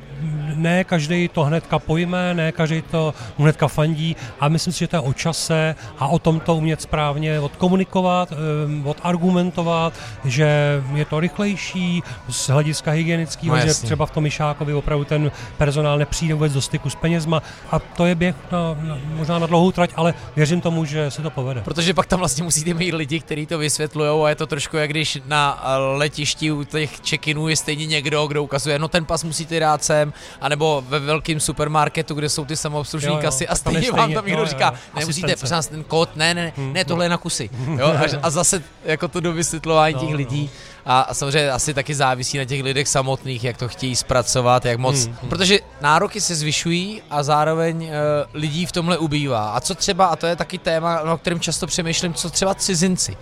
ne 0.57 0.83
každý 0.83 1.27
to 1.27 1.43
hnedka 1.43 1.79
pojme, 1.79 2.33
ne 2.33 2.51
každý 2.51 2.81
to 2.81 3.13
hnedka 3.37 3.67
fandí 3.67 4.15
a 4.39 4.47
myslím 4.47 4.73
si, 4.73 4.79
že 4.79 4.87
to 4.87 4.95
je 4.95 4.99
o 4.99 5.13
čase 5.13 5.75
a 5.99 6.07
o 6.07 6.19
tom 6.19 6.39
to 6.39 6.55
umět 6.55 6.81
správně 6.81 7.39
odkomunikovat, 7.39 8.31
em, 8.31 8.87
odargumentovat, 8.87 9.93
že 10.25 10.81
je 10.95 11.05
to 11.05 11.19
rychlejší 11.19 12.03
z 12.29 12.49
hlediska 12.49 12.91
hygienického, 12.91 13.55
No 13.55 13.61
že 13.61 13.73
třeba 13.73 14.05
v 14.05 14.11
tom 14.11 14.23
Myšákovi 14.23 14.73
opravdu 14.73 15.05
ten 15.05 15.31
personál 15.57 15.97
nepřijde 15.97 16.33
vůbec 16.33 16.53
do 16.53 16.61
styku 16.61 16.89
s 16.89 16.95
penězma 16.95 17.41
a 17.71 17.79
to 17.79 18.05
je 18.05 18.15
běh 18.15 18.35
na, 18.51 18.59
na, 18.81 18.97
možná 19.15 19.39
na 19.39 19.47
dlouhou 19.47 19.71
trať, 19.71 19.89
ale 19.95 20.13
věřím 20.35 20.61
tomu, 20.61 20.85
že 20.85 21.11
se 21.11 21.21
to 21.21 21.29
povede. 21.29 21.61
Protože 21.61 21.93
pak 21.93 22.05
tam 22.05 22.19
vlastně 22.19 22.43
musíte 22.43 22.73
mít 22.73 22.93
lidi, 22.93 23.19
kteří 23.19 23.45
to 23.45 23.57
vysvětlují 23.57 24.25
a 24.25 24.29
je 24.29 24.35
to 24.35 24.47
trošku 24.47 24.77
jak 24.77 24.89
když 24.89 25.19
na 25.25 25.63
letišti 25.95 26.51
u 26.51 26.63
těch 26.63 26.99
check-inů 27.09 27.47
je 27.47 27.55
stejně 27.55 27.85
někdo, 27.85 28.27
kdo 28.27 28.43
ukazuje, 28.43 28.79
no 28.79 28.87
ten 28.87 29.05
pas 29.05 29.23
musíte 29.23 29.59
dát 29.59 29.83
sem, 29.83 30.13
anebo 30.47 30.83
ve 30.87 30.99
velkém 30.99 31.39
supermarketu, 31.39 32.13
kde 32.13 32.29
jsou 32.29 32.45
ty 32.45 32.55
samoobslužní 32.55 33.17
kasy 33.17 33.47
a 33.47 33.55
stejně 33.55 33.91
vám 33.91 34.13
tam 34.13 34.25
někdo 34.25 34.45
říká, 34.45 34.73
nemusíte, 34.95 35.35
prosím 35.35 35.55
vás, 35.55 35.67
ten 35.67 35.83
kód, 35.83 36.15
ne, 36.15 36.33
ne, 36.33 36.53
Hmm, 36.55 36.73
ne, 36.73 36.85
tohle 36.85 37.05
je 37.05 37.09
na 37.09 37.17
kusy. 37.17 37.49
Jo, 37.79 37.87
a, 37.87 38.03
a 38.23 38.29
zase 38.29 38.63
jako 38.85 39.07
to 39.07 39.19
do 39.19 39.33
vysvětlování 39.33 39.93
No, 39.93 39.99
těch 39.99 40.09
no. 40.09 40.17
lidí. 40.17 40.49
A, 40.85 41.01
a 41.01 41.13
samozřejmě 41.13 41.51
asi 41.51 41.73
taky 41.73 41.95
závisí 41.95 42.37
na 42.37 42.45
těch 42.45 42.63
lidech 42.63 42.87
samotných, 42.87 43.43
jak 43.43 43.57
to 43.57 43.67
chtějí 43.67 43.95
zpracovat, 43.95 44.65
jak 44.65 44.79
moc. 44.79 45.05
Hmm, 45.05 45.15
hmm. 45.21 45.29
Protože 45.29 45.59
nároky 45.81 46.21
se 46.21 46.35
zvyšují 46.35 47.01
a 47.09 47.23
zároveň 47.23 47.83
uh, 47.83 47.91
lidí 48.33 48.65
v 48.65 48.71
tomhle 48.71 48.97
ubývá. 48.97 49.49
A 49.49 49.59
co 49.59 49.75
třeba, 49.75 50.05
a 50.05 50.15
to 50.15 50.27
je 50.27 50.35
taky 50.35 50.57
téma, 50.57 51.01
o 51.01 51.17
kterém 51.17 51.39
často 51.39 51.67
přemýšlím, 51.67 52.13
co 52.13 52.29
třeba 52.29 52.55
cizinci. 52.55 53.17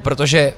Protože 0.00 0.52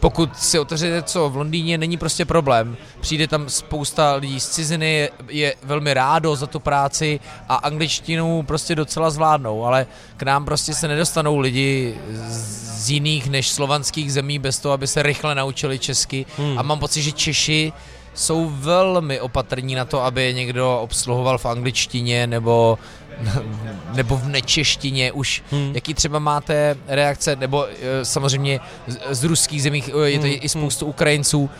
pokud 0.00 0.36
si 0.36 0.58
otevřete 0.58 1.02
co 1.02 1.30
v 1.30 1.36
Londýně, 1.36 1.78
není 1.78 1.96
prostě 1.96 2.24
problém. 2.24 2.76
Přijde 3.00 3.28
tam 3.28 3.48
spousta 3.48 4.14
lidí 4.14 4.40
z 4.40 4.48
ciziny, 4.48 4.94
je, 4.94 5.10
je 5.28 5.54
velmi 5.62 5.94
rádo 5.94 6.36
za 6.36 6.46
tu 6.46 6.60
práci 6.60 7.20
a 7.48 7.54
angličtinu 7.54 8.42
prostě 8.42 8.74
docela 8.74 9.10
zvládnou, 9.10 9.64
ale 9.64 9.86
k 10.16 10.22
nám 10.22 10.44
prostě 10.44 10.74
se 10.74 10.88
nedostanou 10.88 11.38
lidi 11.38 11.98
z 12.28 12.90
jiných 12.90 13.30
než 13.30 13.48
slovanských 13.48 14.12
zemí 14.12 14.38
bez 14.38 14.58
toho, 14.58 14.72
aby 14.72 14.86
se 14.86 15.02
rychle 15.02 15.34
naučili 15.34 15.78
česky. 15.78 16.26
Hmm. 16.38 16.58
A 16.58 16.62
mám 16.62 16.78
pocit, 16.78 17.02
že 17.02 17.12
Češi 17.12 17.72
jsou 18.18 18.50
velmi 18.54 19.20
opatrní 19.20 19.74
na 19.74 19.84
to, 19.84 20.04
aby 20.04 20.34
někdo 20.34 20.80
obsluhoval 20.80 21.38
v 21.38 21.46
angličtině 21.46 22.26
nebo 22.26 22.78
nebo 23.94 24.16
v 24.16 24.28
nečeštině 24.28 25.12
už. 25.12 25.42
Hmm. 25.50 25.70
Jaký 25.74 25.94
třeba 25.94 26.18
máte 26.18 26.76
reakce, 26.88 27.36
nebo 27.36 27.66
eh, 27.66 28.04
samozřejmě 28.04 28.60
z, 28.86 28.98
z 29.10 29.24
ruských 29.24 29.62
zemích 29.62 29.90
eh, 30.04 30.08
je 30.10 30.18
to 30.18 30.26
Hmm, 30.26 30.36
i 30.40 30.48
spoustu 30.48 30.86
Ukrajinců. 30.86 31.50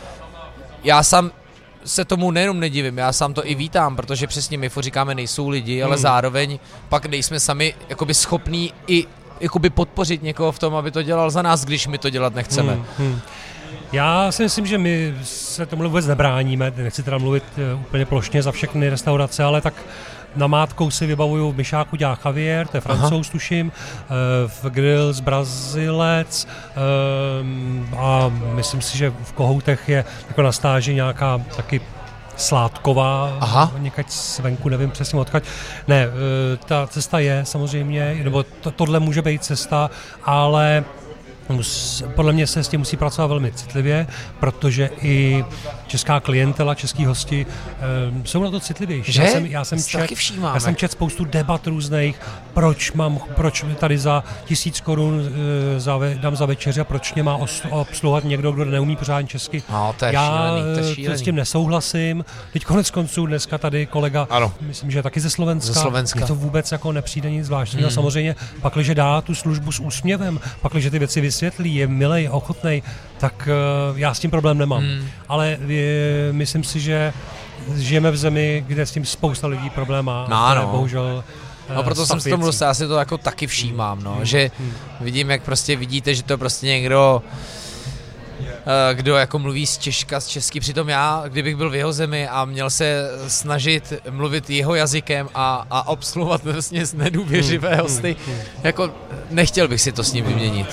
Já 0.83 1.03
sám 1.03 1.31
se 1.85 2.05
tomu 2.05 2.31
nejenom 2.31 2.59
nedivím, 2.59 2.97
já 2.97 3.13
sám 3.13 3.33
to 3.33 3.47
i 3.47 3.55
vítám, 3.55 3.95
protože 3.95 4.27
přesně 4.27 4.57
my 4.57 4.69
furt 4.69 4.83
říkáme, 4.83 5.15
nejsou 5.15 5.49
lidi, 5.49 5.83
ale 5.83 5.95
Hmm. 5.95 6.01
zároveň 6.01 6.59
pak 6.89 7.05
nejsme 7.05 7.39
sami 7.39 7.73
jakoby 7.89 8.13
schopní 8.13 8.73
i 8.87 9.05
jakoby 9.39 9.69
podpořit 9.69 10.23
někoho 10.23 10.51
v 10.51 10.59
tom, 10.59 10.75
aby 10.75 10.91
to 10.91 11.03
dělal 11.03 11.31
za 11.31 11.41
nás, 11.41 11.65
když 11.65 11.87
my 11.87 11.97
to 11.97 12.09
dělat 12.09 12.35
nechceme. 12.35 12.73
Hmm, 12.73 12.85
hmm. 12.97 13.19
Já 13.91 14.31
si 14.31 14.43
myslím, 14.43 14.65
že 14.65 14.77
my 14.77 15.13
se 15.23 15.65
tomu 15.65 15.83
vůbec 15.83 16.07
nebráníme, 16.07 16.73
nechci 16.77 17.03
teda 17.03 17.17
mluvit 17.17 17.43
eh, 17.57 17.73
úplně 17.73 18.05
plošně 18.05 18.43
za 18.43 18.51
všechny 18.51 18.89
restaurace, 18.89 19.43
ale 19.43 19.61
tak 19.61 19.73
Namátkou 20.35 20.91
si 20.91 21.05
vybavuju 21.05 21.51
v 21.51 21.57
Myšáku 21.57 21.95
dělá 21.95 22.19
Javier, 22.25 22.67
to 22.67 22.77
je 22.77 22.81
francouz 22.81 23.29
tuším, 23.29 23.71
eh, 23.71 24.05
v 24.47 24.65
Grill 24.69 25.13
z 25.13 25.19
Brazilec 25.19 26.47
eh, 26.47 27.95
a 27.97 28.31
myslím 28.53 28.81
si, 28.81 28.97
že 28.97 29.13
v 29.23 29.33
Kohoutech 29.33 29.89
je 29.89 30.05
jako 30.27 30.41
na 30.41 30.51
stáži 30.51 30.93
nějaká 30.93 31.41
taky 31.55 31.81
sládková, 32.35 33.37
Aha. 33.39 33.71
někať 33.77 34.11
zvenku, 34.11 34.69
nevím 34.69 34.91
přesně 34.91 35.19
odkaď. 35.19 35.43
Ne, 35.87 36.07
ta 36.65 36.87
cesta 36.87 37.19
je 37.19 37.41
samozřejmě, 37.45 38.21
nebo 38.23 38.43
to, 38.43 38.71
tohle 38.71 38.99
může 38.99 39.21
být 39.21 39.43
cesta, 39.43 39.89
ale 40.23 40.83
podle 42.15 42.33
mě 42.33 42.47
se 42.47 42.63
s 42.63 42.67
tím 42.67 42.79
musí 42.79 42.97
pracovat 42.97 43.27
velmi 43.27 43.51
citlivě, 43.51 44.07
protože 44.39 44.89
i 45.01 45.45
česká 45.87 46.19
klientela, 46.19 46.75
český 46.75 47.05
hosti 47.05 47.45
um, 48.11 48.25
jsou 48.25 48.43
na 48.43 48.51
to 48.51 48.59
citlivější. 48.59 49.11
Že? 49.11 49.21
Já 49.23 49.27
jsem, 49.29 49.45
já 49.45 49.65
jsem, 49.65 49.83
čet, 49.83 50.11
já 50.53 50.59
jsem 50.59 50.75
čet 50.75 50.91
spoustu 50.91 51.25
debat 51.25 51.67
různých, 51.67 52.19
proč 52.53 52.91
mám, 52.91 53.19
proč 53.35 53.65
tady 53.77 53.97
za 53.97 54.23
tisíc 54.45 54.81
korun 54.81 55.19
uh, 55.19 55.25
za, 55.77 55.99
dám 56.15 56.35
za 56.35 56.45
večeři 56.45 56.81
a 56.81 56.83
proč 56.83 57.13
mě 57.13 57.23
má 57.23 57.39
obsluhovat 57.69 58.23
někdo, 58.23 58.51
kdo 58.51 58.65
neumí 58.65 58.95
pořádně 58.95 59.27
česky. 59.27 59.63
No, 59.71 59.95
to 59.99 60.05
je 60.05 60.13
já 60.13 60.25
šílený, 60.25 60.61
to 60.73 60.79
je 60.79 60.91
eh, 60.91 60.95
šílený. 60.95 61.19
s 61.19 61.21
tím 61.21 61.35
nesouhlasím. 61.35 62.25
Teď 62.53 62.65
konec 62.65 62.91
konců 62.91 63.25
dneska 63.25 63.57
tady 63.57 63.85
kolega, 63.85 64.27
ano. 64.29 64.53
myslím, 64.61 64.91
že 64.91 65.03
taky 65.03 65.19
ze 65.19 65.29
Slovenska, 65.29 65.73
ze 65.73 65.79
Slovenska. 65.79 66.27
to 66.27 66.35
vůbec 66.35 66.71
jako 66.71 66.91
nepřijde 66.91 67.31
nic 67.31 67.45
zvláštního. 67.45 67.87
Hmm. 67.87 67.95
Samozřejmě 67.95 68.35
pak, 68.61 68.73
když 68.73 68.95
dá 68.95 69.21
tu 69.21 69.35
službu 69.35 69.71
s 69.71 69.79
úsměvem, 69.79 70.39
pak, 70.61 70.71
když 70.71 70.89
ty 70.89 70.99
věci 70.99 71.21
vysvětlí, 71.39 71.75
je 71.75 71.87
milej, 71.87 72.29
ochotnej, 72.31 72.83
tak 73.17 73.49
uh, 73.91 73.99
já 73.99 74.13
s 74.13 74.19
tím 74.19 74.31
problém 74.31 74.57
nemám. 74.57 74.81
Hmm. 74.81 75.07
Ale 75.27 75.57
je, 75.67 76.29
myslím 76.31 76.63
si, 76.63 76.79
že 76.79 77.13
žijeme 77.75 78.11
v 78.11 78.17
zemi, 78.17 78.63
kde 78.67 78.85
s 78.85 78.91
tím 78.91 79.05
spousta 79.05 79.47
lidí 79.47 79.69
problém 79.69 80.05
má. 80.05 80.27
No, 80.29 80.55
no. 80.55 80.67
Bohužel 80.71 81.23
eh, 81.69 81.75
No 81.75 81.83
proto 81.83 82.05
jsem 82.05 82.19
s 82.19 82.23
tom 82.23 82.39
mluvil, 82.39 82.59
já 82.61 82.73
si 82.73 82.87
to 82.87 82.97
jako 82.97 83.17
taky 83.17 83.47
všímám, 83.47 84.03
no, 84.03 84.15
hmm. 84.15 84.25
že 84.25 84.51
hmm. 84.59 84.73
vidím, 85.01 85.31
jak 85.31 85.41
prostě 85.41 85.75
vidíte, 85.75 86.15
že 86.15 86.23
to 86.23 86.37
prostě 86.37 86.67
někdo 86.67 87.23
eh, 88.41 88.95
kdo 88.95 89.15
jako 89.15 89.39
mluví 89.39 89.65
z 89.65 89.77
Češka, 89.77 90.19
z 90.19 90.27
Česky. 90.27 90.59
Přitom 90.59 90.89
já, 90.89 91.23
kdybych 91.27 91.55
byl 91.55 91.69
v 91.69 91.75
jeho 91.75 91.93
zemi 91.93 92.27
a 92.27 92.45
měl 92.45 92.69
se 92.69 93.09
snažit 93.27 93.93
mluvit 94.09 94.49
jeho 94.49 94.75
jazykem 94.75 95.29
a, 95.35 95.65
a 95.69 95.87
obsluhovat 95.87 96.43
vlastně 96.51 96.85
z 96.85 96.93
nedůvěřivé 96.93 97.69
hmm. 97.69 97.79
hosty, 97.79 98.15
jako 98.63 98.91
nechtěl 99.29 99.67
bych 99.67 99.81
si 99.81 99.91
to 99.91 100.03
s 100.03 100.13
ním 100.13 100.25
vyměnit. 100.25 100.67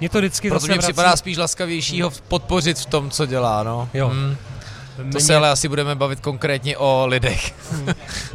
Mě 0.00 0.08
to 0.08 0.18
vždycky 0.18 0.48
Proto 0.48 0.66
mi 0.66 0.78
připadá 0.78 1.16
spíš 1.16 1.36
laskavější 1.36 2.02
podpořit 2.28 2.78
v 2.78 2.86
tom, 2.86 3.10
co 3.10 3.26
dělá, 3.26 3.62
no. 3.62 3.88
Jo. 3.94 4.08
Hmm. 4.08 4.36
To 5.12 5.20
se 5.20 5.36
ale 5.36 5.50
asi 5.50 5.68
budeme 5.68 5.94
bavit 5.94 6.20
konkrétně 6.20 6.76
o 6.76 7.06
lidech. 7.06 7.54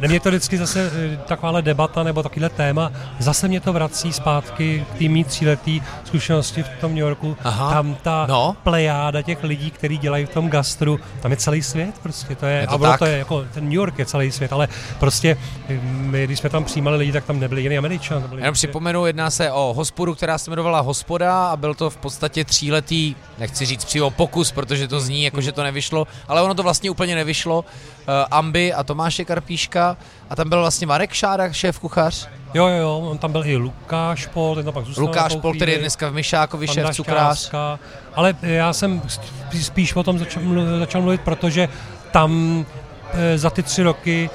Mě 0.06 0.20
to 0.20 0.28
vždycky 0.28 0.58
zase 0.58 0.90
eh, 0.94 1.16
takováhle 1.16 1.62
debata 1.62 2.02
nebo 2.02 2.22
takovýhle 2.22 2.48
téma, 2.48 2.92
zase 3.18 3.48
mě 3.48 3.60
to 3.60 3.72
vrací 3.72 4.12
zpátky 4.12 4.86
k 4.94 4.98
tým 4.98 5.24
tříletý 5.24 5.82
zkušenosti 6.04 6.62
v 6.62 6.68
tom 6.80 6.90
New 6.90 7.00
Yorku. 7.00 7.36
Aha. 7.44 7.70
Tam 7.70 7.94
ta 8.02 8.26
no. 8.28 8.56
plejáda 8.62 9.22
těch 9.22 9.44
lidí, 9.44 9.70
kteří 9.70 9.98
dělají 9.98 10.26
v 10.26 10.30
tom 10.30 10.48
gastru, 10.48 11.00
tam 11.22 11.30
je 11.30 11.36
celý 11.36 11.62
svět 11.62 11.94
prostě. 12.02 12.34
To 12.34 12.46
je, 12.46 12.60
je 12.60 12.66
to 12.66 12.74
a 12.74 12.78
tak? 12.78 12.98
to 12.98 13.04
je 13.06 13.18
jako, 13.18 13.44
ten 13.54 13.64
New 13.64 13.72
York 13.72 13.98
je 13.98 14.06
celý 14.06 14.32
svět, 14.32 14.52
ale 14.52 14.68
prostě 15.00 15.36
eh, 15.68 15.80
my, 15.82 16.26
když 16.26 16.38
jsme 16.38 16.50
tam 16.50 16.64
přijímali 16.64 16.96
lidi, 16.96 17.12
tak 17.12 17.24
tam 17.24 17.40
nebyli 17.40 17.62
jiný 17.62 17.78
Američan. 17.78 18.18
Jenom 18.22 18.30
prostě... 18.30 18.52
připomenu, 18.52 19.06
jedná 19.06 19.30
se 19.30 19.52
o 19.52 19.74
hospodu, 19.74 20.14
která 20.14 20.38
se 20.38 20.50
jmenovala 20.50 20.80
Hospoda 20.80 21.46
a 21.46 21.56
byl 21.56 21.74
to 21.74 21.90
v 21.90 21.96
podstatě 21.96 22.44
tříletý, 22.44 23.14
nechci 23.38 23.66
říct 23.66 23.84
přímo 23.84 24.10
pokus, 24.10 24.52
protože 24.52 24.88
to 24.88 25.00
zní 25.00 25.24
jako, 25.24 25.40
že 25.40 25.52
to 25.52 25.62
nevyšlo, 25.62 26.06
ale 26.28 26.42
ono 26.42 26.54
to 26.56 26.62
vlastně 26.62 26.90
úplně 26.90 27.14
nevyšlo. 27.14 27.58
Uh, 27.58 28.14
Amby 28.30 28.72
a 28.72 28.82
Tomáše 28.82 29.24
Karpíška 29.24 29.96
a 30.30 30.36
tam 30.36 30.48
byl 30.48 30.60
vlastně 30.60 30.86
Marek 30.86 31.12
Šárek, 31.12 31.52
šéf 31.52 31.78
kuchař. 31.78 32.28
Jo, 32.54 32.66
jo, 32.66 32.76
jo, 32.76 32.98
on 32.98 33.18
tam 33.18 33.32
byl 33.32 33.46
i 33.46 33.56
Lukáš 33.56 34.26
Pol, 34.26 34.54
ten 34.54 34.64
tam 34.64 34.74
pak 34.74 34.84
zůstal 34.84 35.04
Lukáš 35.04 35.36
Pol, 35.36 35.54
který 35.54 35.72
je 35.72 35.78
dneska 35.78 36.08
v 36.08 36.12
Myšákovi, 36.12 36.68
šéf 36.68 36.90
cukrář. 36.90 37.52
Ale 38.14 38.34
já 38.42 38.72
jsem 38.72 39.02
spíš 39.62 39.96
o 39.96 40.02
tom 40.02 40.18
začal, 40.18 40.42
mluvit, 40.42 40.78
začal 40.78 41.00
mluvit, 41.02 41.20
protože 41.20 41.68
tam 42.10 42.64
e, 43.12 43.38
za 43.38 43.50
ty 43.50 43.62
tři 43.62 43.82
roky 43.82 44.30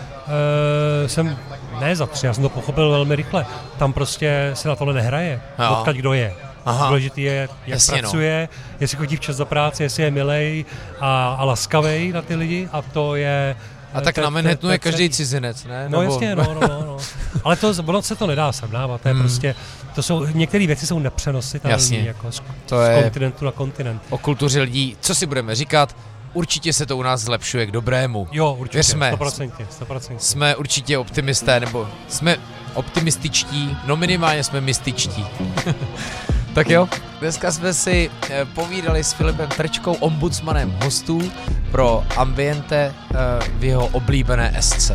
e, 1.05 1.10
jsem, 1.10 1.38
ne 1.79 1.95
za 1.95 2.05
tři, 2.05 2.25
já 2.25 2.34
jsem 2.34 2.43
to 2.43 2.49
pochopil 2.49 2.91
velmi 2.91 3.15
rychle, 3.15 3.45
tam 3.77 3.93
prostě 3.93 4.51
se 4.53 4.67
na 4.67 4.75
tohle 4.75 4.93
nehraje, 4.93 5.41
odkud 5.69 5.95
kdo 5.95 6.13
je. 6.13 6.36
Aha. 6.65 6.88
Důležitý 6.88 7.21
je, 7.21 7.34
jak 7.34 7.52
Jasně, 7.67 7.95
no. 7.95 8.00
pracuje, 8.02 8.50
no. 8.52 8.78
jestli 8.80 8.97
chodí 8.97 9.15
včas 9.15 9.38
do 9.38 9.45
práce, 9.45 9.84
jestli 9.84 10.04
je 10.04 10.12
milej 10.12 10.65
a, 11.00 11.36
a 11.39 11.45
laskavej 11.45 12.12
na 12.12 12.21
ty 12.21 12.36
lidi 12.36 12.69
a 12.71 12.82
to 12.82 13.15
je 13.15 13.56
a 13.93 14.02
tak 14.02 14.15
te, 14.15 14.21
na 14.21 14.30
Manhattanu 14.30 14.74
je 14.74 14.80
každý 14.80 15.10
cizinec, 15.10 15.63
ne? 15.63 15.89
No 15.89 16.02
Nebo... 16.02 16.13
jasně, 16.13 16.36
no, 16.36 16.43
no, 16.43 16.60
no, 16.62 16.84
no. 16.86 16.97
Ale 17.43 17.56
to, 17.56 17.74
ono 17.86 18.02
se 18.02 18.15
to 18.15 18.28
nedá 18.28 18.52
srovnávat, 18.52 19.02
to 19.02 19.08
je 19.08 19.13
hmm. 19.13 19.24
prostě, 19.24 19.56
to 19.95 20.04
jsou, 20.04 20.26
některé 20.26 20.67
věci 20.67 20.88
jsou 20.88 21.00
nepřenositelné 21.00 21.97
jako 21.97 22.32
z, 22.32 22.41
to 22.65 22.78
z 22.78 22.89
je 22.89 23.02
kontinentu 23.02 23.45
na 23.45 23.52
kontinent. 23.52 24.02
O 24.10 24.17
kultuře 24.17 24.62
lidí, 24.62 24.97
co 25.02 25.15
si 25.15 25.26
budeme 25.26 25.56
říkat, 25.56 25.95
určitě 26.34 26.74
se 26.74 26.86
to 26.86 26.97
u 26.97 27.02
nás 27.04 27.21
zlepšuje 27.21 27.65
k 27.65 27.71
dobrému. 27.71 28.28
Jo, 28.32 28.56
určitě, 28.60 28.78
Věřme, 28.78 29.12
100%, 29.12 29.52
100%. 29.88 30.15
Jsme 30.17 30.56
určitě 30.56 30.97
optimisté, 30.97 31.60
nebo 31.60 31.88
jsme 32.08 32.38
optimističtí, 32.74 33.78
no 33.86 33.95
minimálně 33.95 34.43
jsme 34.43 34.62
mystičtí. 34.62 35.26
Tak 36.53 36.69
jo, 36.69 36.89
dneska 37.19 37.51
jsme 37.51 37.73
si 37.73 38.11
eh, 38.29 38.45
povídali 38.45 39.03
s 39.03 39.13
Filipem 39.13 39.49
Trčkou, 39.49 39.93
ombudsmanem 39.93 40.77
hostů 40.83 41.31
pro 41.71 42.03
Ambiente 42.17 42.93
eh, 43.11 43.15
v 43.59 43.63
jeho 43.63 43.87
oblíbené 43.87 44.53
SC. 44.59 44.91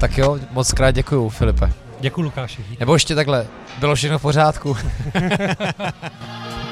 Tak 0.00 0.18
jo, 0.18 0.38
moc 0.50 0.72
krát 0.72 0.90
děkuju, 0.90 1.28
Filipe. 1.28 1.72
Děkuji, 2.00 2.22
Lukáši. 2.22 2.64
Nebo 2.80 2.94
ještě 2.94 3.14
takhle, 3.14 3.46
bylo 3.80 3.94
všechno 3.94 4.18
v 4.18 4.22
pořádku. 4.22 4.76